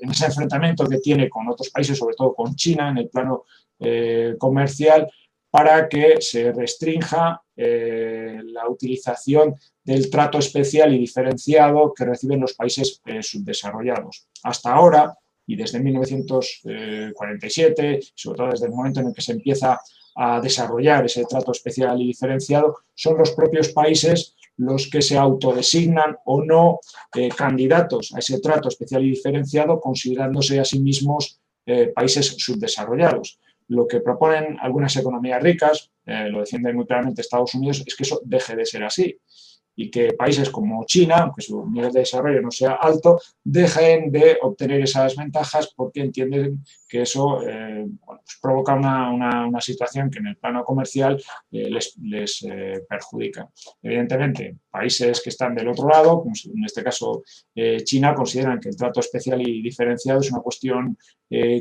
en 0.00 0.10
ese 0.10 0.26
enfrentamiento 0.26 0.86
que 0.86 0.98
tiene 0.98 1.28
con 1.28 1.48
otros 1.48 1.70
países, 1.70 1.98
sobre 1.98 2.14
todo 2.14 2.32
con 2.34 2.54
China, 2.54 2.90
en 2.90 2.98
el 2.98 3.08
plano 3.08 3.44
comercial, 4.38 5.10
para 5.50 5.88
que 5.88 6.20
se 6.20 6.52
restrinja 6.52 7.42
la 7.56 8.68
utilización 8.68 9.56
del 9.84 10.10
trato 10.10 10.38
especial 10.38 10.92
y 10.92 10.98
diferenciado 10.98 11.94
que 11.94 12.04
reciben 12.04 12.40
los 12.40 12.54
países 12.54 13.00
subdesarrollados. 13.20 14.26
Hasta 14.42 14.72
ahora, 14.72 15.16
y 15.46 15.54
desde 15.56 15.78
1947, 15.78 18.00
sobre 18.14 18.36
todo 18.36 18.50
desde 18.50 18.66
el 18.66 18.72
momento 18.72 19.00
en 19.00 19.06
el 19.08 19.14
que 19.14 19.22
se 19.22 19.32
empieza 19.32 19.80
a 20.16 20.40
desarrollar 20.40 21.04
ese 21.04 21.24
trato 21.24 21.50
especial 21.52 22.00
y 22.00 22.06
diferenciado, 22.06 22.78
son 22.94 23.18
los 23.18 23.32
propios 23.32 23.68
países 23.68 24.34
los 24.56 24.88
que 24.88 25.02
se 25.02 25.16
autodesignan 25.16 26.16
o 26.24 26.44
no 26.44 26.80
eh, 27.14 27.28
candidatos 27.28 28.12
a 28.14 28.18
ese 28.18 28.40
trato 28.40 28.68
especial 28.68 29.04
y 29.04 29.10
diferenciado, 29.10 29.80
considerándose 29.80 30.60
a 30.60 30.64
sí 30.64 30.80
mismos 30.80 31.40
eh, 31.66 31.92
países 31.94 32.26
subdesarrollados. 32.38 33.38
Lo 33.68 33.86
que 33.86 34.00
proponen 34.00 34.58
algunas 34.60 34.94
economías 34.96 35.42
ricas, 35.42 35.90
eh, 36.06 36.28
lo 36.28 36.40
defiende 36.40 36.72
muy 36.72 36.86
claramente 36.86 37.22
Estados 37.22 37.54
Unidos, 37.54 37.82
es 37.86 37.94
que 37.96 38.02
eso 38.02 38.20
deje 38.24 38.54
de 38.54 38.66
ser 38.66 38.84
así 38.84 39.18
y 39.76 39.90
que 39.90 40.12
países 40.12 40.50
como 40.50 40.84
China, 40.84 41.16
aunque 41.18 41.42
su 41.42 41.68
nivel 41.68 41.92
de 41.92 42.00
desarrollo 42.00 42.40
no 42.40 42.50
sea 42.50 42.74
alto, 42.74 43.20
dejen 43.42 44.10
de 44.10 44.38
obtener 44.42 44.80
esas 44.80 45.16
ventajas 45.16 45.72
porque 45.74 46.00
entienden 46.00 46.62
que 46.88 47.02
eso 47.02 47.42
eh, 47.42 47.86
pues 48.06 48.38
provoca 48.40 48.74
una, 48.74 49.60
situación 49.60 50.10
que 50.10 50.18
en 50.18 50.28
el 50.28 50.36
plano 50.36 50.62
comercial 50.62 51.20
eh, 51.50 51.70
les, 51.70 52.42
eh, 52.48 52.84
perjudica. 52.88 53.48
Evidentemente, 53.82 54.56
países 54.70 55.20
que 55.22 55.30
están 55.30 55.54
del 55.54 55.68
otro 55.68 55.88
lado, 55.88 56.20
como 56.20 56.34
en 56.54 56.64
este 56.64 56.82
caso 56.82 57.22
China, 57.84 58.14
consideran 58.14 58.60
que 58.60 58.68
el 58.68 58.76
trato 58.76 59.00
especial 59.00 59.40
y 59.40 59.62
diferenciado 59.62 60.20
es 60.20 60.30
una 60.30 60.40
cuestión 60.40 60.96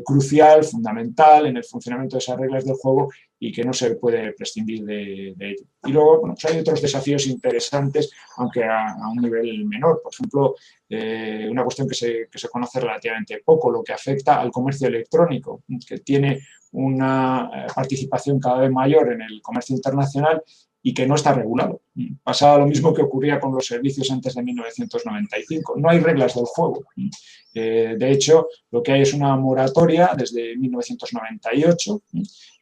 crucial, 0.03 0.64
fundamental 0.64 1.47
en 1.47 1.57
el 1.57 1.64
funcionamiento 1.64 2.16
de 2.16 2.20
esas 2.20 2.38
reglas 2.38 2.66
del 2.66 2.76
juego 2.76 3.09
y 3.46 3.52
que 3.52 3.64
no 3.64 3.74
se 3.74 3.96
puede 3.96 4.32
prescindir 4.34 4.86
de, 4.86 5.36
ello. 5.38 5.66
Y 5.86 5.91
luego 5.91 6.22
pues 6.22 6.46
hay 6.46 6.60
otros 6.60 6.82
desafíos 6.82 7.28
interesantes, 7.28 8.10
aunque 8.38 8.64
a, 8.64 8.96
un 9.12 9.22
nivel 9.22 9.66
menor. 9.66 10.02
Por 10.02 10.14
ejemplo, 10.14 10.56
una 11.50 11.64
cuestión 11.64 11.88
que 11.88 11.96
se, 11.96 12.28
que 12.32 12.39
se 12.39 12.48
conoce 12.48 12.80
relativamente 12.80 13.41
poco, 13.44 13.70
lo 13.70 13.84
que 13.84 13.91
afecta 13.91 14.39
al 14.39 14.50
comercio 14.50 14.88
electrónico, 14.88 15.64
que 15.86 15.98
tiene 15.98 16.39
una 16.72 17.50
eh, 17.54 17.68
participación 17.74 18.39
cada 18.39 18.62
vez 18.62 18.72
mayor 18.72 19.12
en 19.12 19.22
el 19.22 19.41
comercio 19.41 19.76
internacional 19.76 20.41
y 20.82 20.94
que 20.94 21.08
no 21.08 21.16
está 21.16 21.34
regulado. 21.34 21.82
Pasaba 22.24 22.58
lo 22.58 22.68
mismo 22.68 22.94
que 22.94 23.02
ocurría 23.02 23.39
con 23.39 23.54
los 23.54 23.66
servicios 23.66 24.10
antes 24.12 24.36
de 24.36 24.44
1995. 24.44 25.76
No 25.78 25.89
hay 25.89 26.00
reglas 26.00 26.36
del 26.36 26.46
juego. 26.46 26.84
Eh, 27.54 27.96
de 27.98 28.12
hecho, 28.12 28.48
lo 28.72 28.84
que 28.84 28.91
hay 28.91 29.02
es 29.02 29.14
una 29.14 29.36
moratoria 29.38 30.12
desde 30.18 30.58
1998 30.58 32.02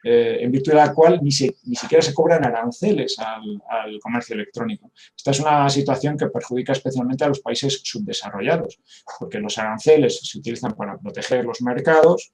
eh, 0.03 0.39
en 0.41 0.51
virtud 0.51 0.71
de 0.71 0.77
la 0.77 0.93
cual 0.93 1.19
ni, 1.21 1.31
siquiera 1.31 2.01
se 2.01 2.13
cobran 2.13 2.43
aranceles 2.43 3.17
al, 3.19 3.99
comercio 3.99 4.35
electrónico. 4.35 4.91
Esta 5.15 5.31
es 5.31 5.39
una 5.39 5.69
situación 5.69 6.17
que 6.17 6.27
perjudica 6.27 6.73
especialmente 6.73 7.23
a 7.23 7.27
los 7.27 7.39
países 7.39 7.81
subdesarrollados, 7.83 8.79
porque 9.19 9.39
los 9.39 9.57
aranceles 9.57 10.19
se 10.23 10.39
utilizan 10.39 10.73
para 10.73 10.97
proteger 10.97 11.45
los 11.45 11.61
mercados 11.61 12.33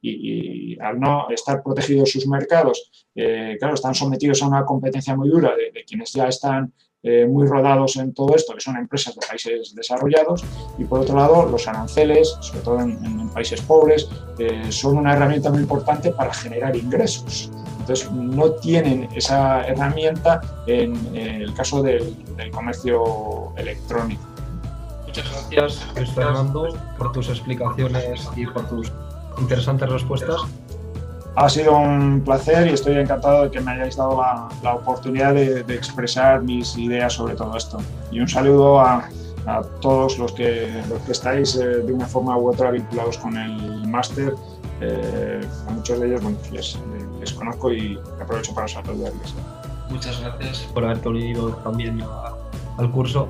y, 0.00 0.78
al 0.80 0.98
no 0.98 1.28
estar 1.30 1.62
protegidos 1.62 2.10
sus 2.10 2.26
mercados, 2.26 2.90
eh, 3.14 3.56
claro, 3.58 3.74
están 3.74 3.94
sometidos 3.94 4.42
a 4.42 4.46
una 4.46 4.64
competencia 4.64 5.14
muy 5.14 5.28
dura 5.28 5.54
de 5.56 5.84
quienes 5.84 6.12
ya 6.12 6.28
están 6.28 6.72
eh, 7.04 7.26
muy 7.26 7.48
rodados 7.48 7.96
en 7.96 8.14
todo 8.14 8.36
esto, 8.36 8.54
que 8.54 8.60
son 8.60 8.76
empresas 8.76 9.14
de 9.14 9.26
países 9.26 9.74
desarrollados, 9.74 10.44
y 10.78 10.84
por 10.84 11.00
otro 11.00 11.16
lado, 11.16 11.46
los 11.46 11.66
aranceles, 11.66 12.36
sobre 12.40 12.60
todo 12.60 12.80
en, 12.80 13.28
países 13.30 13.60
pobres, 13.62 14.08
eh, 14.38 14.70
son 14.70 14.98
una 14.98 15.14
herramienta 15.14 15.50
muy 15.50 15.60
importante 15.60 16.12
para 16.12 16.32
generar 16.32 16.76
ingresos. 16.76 17.50
Entonces, 17.80 18.10
no 18.12 18.52
tienen 18.52 19.08
esa 19.14 19.62
herramienta 19.62 20.40
en, 20.66 20.94
el 21.16 21.52
caso 21.54 21.82
del, 21.82 22.14
comercio 22.52 23.52
electrónico. 23.56 24.22
Muchas 25.06 25.50
gracias, 25.50 26.14
Fernando, 26.14 26.68
por 26.98 27.12
tus 27.12 27.28
explicaciones 27.28 28.28
y 28.36 28.46
por 28.46 28.68
tus 28.68 28.92
interesantes 29.38 29.88
respuestas. 29.88 30.40
Ha 31.34 31.48
sido 31.48 31.78
un 31.78 32.20
placer 32.20 32.66
y 32.66 32.70
estoy 32.70 32.98
encantado 32.98 33.44
de 33.44 33.50
que 33.50 33.60
me 33.60 33.72
hayáis 33.72 33.96
dado 33.96 34.22
la, 34.62 34.74
oportunidad 34.74 35.32
de, 35.34 35.60
expresar 35.74 36.42
mis 36.42 36.76
ideas 36.76 37.14
sobre 37.14 37.34
todo 37.34 37.56
esto. 37.56 37.78
Y 38.10 38.20
un 38.20 38.28
saludo 38.28 38.80
a, 38.80 39.08
todos 39.80 40.18
los 40.18 40.32
que, 40.32 40.70
los 40.88 41.00
que 41.00 41.12
estáis 41.12 41.56
eh, 41.56 41.66
de 41.66 41.92
una 41.92 42.06
forma 42.06 42.36
u 42.36 42.48
otra 42.48 42.70
vinculados 42.70 43.18
con 43.18 43.36
el 43.36 43.86
máster. 43.88 44.34
Eh, 44.80 45.40
a 45.68 45.70
muchos 45.70 45.98
de 45.98 46.06
ellos 46.06 46.22
bueno, 46.22 46.38
pues 46.48 46.78
les, 47.20 47.32
conozco 47.32 47.72
y 47.72 47.98
aprovecho 48.20 48.54
para 48.54 48.68
saludarles. 48.68 49.34
Muchas 49.90 50.20
gracias 50.20 50.58
por 50.72 50.84
haberte 50.84 51.08
unido 51.08 51.50
también 51.64 52.02
al 52.78 52.90
curso 52.90 53.28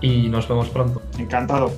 y 0.00 0.28
nos 0.28 0.48
vemos 0.48 0.68
pronto. 0.68 1.00
Encantado. 1.18 1.70